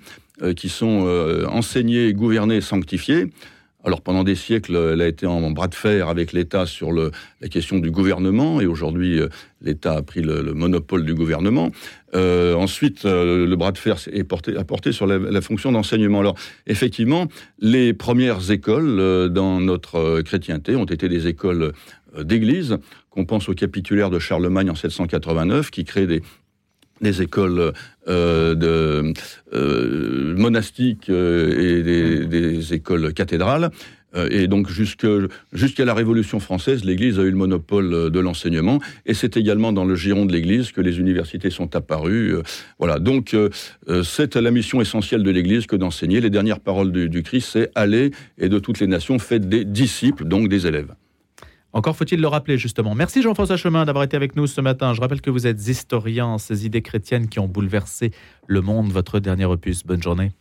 qui 0.56 0.70
sont 0.70 1.08
enseigner, 1.52 2.14
gouverner, 2.14 2.62
sanctifier. 2.62 3.28
Alors 3.84 4.02
pendant 4.02 4.24
des 4.24 4.36
siècles, 4.36 4.76
elle 4.94 5.02
a 5.02 5.08
été 5.08 5.26
en 5.26 5.50
bras 5.52 5.68
de 5.68 5.74
fer 5.74 6.08
avec 6.08 6.34
l'État 6.34 6.66
sur 6.66 6.92
le, 6.92 7.12
la 7.42 7.48
question 7.48 7.80
du 7.80 7.90
gouvernement, 7.90 8.62
et 8.62 8.68
aujourd'hui, 8.68 9.20
euh, 9.20 9.28
l'État 9.62 9.94
a 9.94 10.02
pris 10.04 10.22
le, 10.22 10.54
monopole 10.54 11.04
du 11.04 11.16
gouvernement. 11.16 11.72
Euh, 12.14 12.54
ensuite, 12.54 13.06
euh, 13.06 13.48
le 13.48 13.56
bras 13.56 13.72
de 13.72 13.80
fer 13.80 13.98
est 14.12 14.24
porté, 14.24 14.56
a 14.56 14.64
porté 14.64 14.92
sur 14.92 15.08
la, 15.08 15.42
fonction 15.42 15.72
d'enseignement. 15.72 16.20
Alors 16.20 16.36
effectivement, 16.68 17.28
les 17.60 17.94
premières 17.94 18.52
écoles 18.52 19.30
dans 19.30 19.60
notre 19.60 20.22
chrétienté 20.22 20.76
ont 20.76 20.86
été 20.86 21.10
des 21.10 21.28
écoles 21.28 21.74
d'église, 22.22 22.78
qu'on 23.10 23.26
pense 23.26 23.50
au 23.50 23.54
capitulaire 23.54 24.10
de 24.10 24.20
Charlemagne 24.20 24.70
en 24.70 24.76
789, 24.76 25.72
qui 25.72 25.86
crée 25.86 26.06
des, 26.06 26.22
des 27.02 27.22
écoles 27.22 27.74
euh, 28.08 28.56
de, 28.56 29.14
euh, 29.54 30.36
monastiques 30.36 31.10
euh, 31.10 31.80
et 31.80 31.84
des, 31.84 32.74
écoles 32.74 33.14
cathédrales. 33.14 33.72
Et 34.30 34.48
donc 34.48 34.70
jusqu'à 34.70 35.86
la 35.86 35.94
Révolution 35.94 36.42
française, 36.42 36.84
l'Église 36.84 37.18
a 37.18 37.22
eu 37.22 37.32
le 37.32 37.38
monopole 37.38 38.10
de 38.12 38.20
l'enseignement, 38.20 38.80
et 39.06 39.14
c'est 39.14 39.38
également 39.38 39.72
dans 39.72 39.86
le 39.86 39.96
giron 39.96 40.26
de 40.26 40.34
l'Église 40.34 40.74
que 40.74 40.82
les 40.82 41.00
universités 41.00 41.50
sont 41.50 41.78
apparues. 41.78 42.36
Voilà, 42.78 43.00
donc 43.00 43.34
c'est 44.04 44.36
la 44.36 44.52
mission 44.52 44.82
essentielle 44.82 45.24
de 45.24 45.32
l'Église 45.32 45.66
que 45.66 45.78
d'enseigner. 45.78 46.20
Les 46.20 46.30
dernières 46.30 46.60
paroles 46.60 46.92
du, 46.92 47.08
du 47.08 47.24
Christ, 47.24 47.52
c'est 47.54 47.72
aller 47.74 48.12
et 48.38 48.50
de 48.50 48.60
toutes 48.60 48.82
les 48.82 48.88
nations 48.88 49.18
faites 49.18 49.48
des 49.48 49.64
disciples, 49.64 50.26
donc 50.26 50.50
des 50.50 50.68
élèves. 50.68 50.94
Encore 51.74 51.96
faut-il 51.96 52.20
le 52.20 52.28
rappeler, 52.28 52.58
justement. 52.58 52.96
Merci 52.96 53.22
Jean-François 53.22 53.58
Chemin 53.58 53.86
d'avoir 53.86 54.04
été 54.04 54.18
avec 54.18 54.36
nous 54.36 54.48
ce 54.48 54.60
matin. 54.62 54.94
Je 54.94 55.02
rappelle 55.02 55.22
que 55.22 55.30
vous 55.30 55.48
êtes 55.48 55.68
historien, 55.68 56.38
ces 56.38 56.66
idées 56.66 56.82
chrétiennes 56.82 57.28
qui 57.28 57.40
ont 57.40 57.48
bouleversé 57.48 58.12
le 58.48 58.62
monde, 58.62 58.92
votre 58.92 59.20
dernier 59.20 59.46
opus. 59.46 59.86
Bonne 59.86 60.04
journée. 60.04 60.32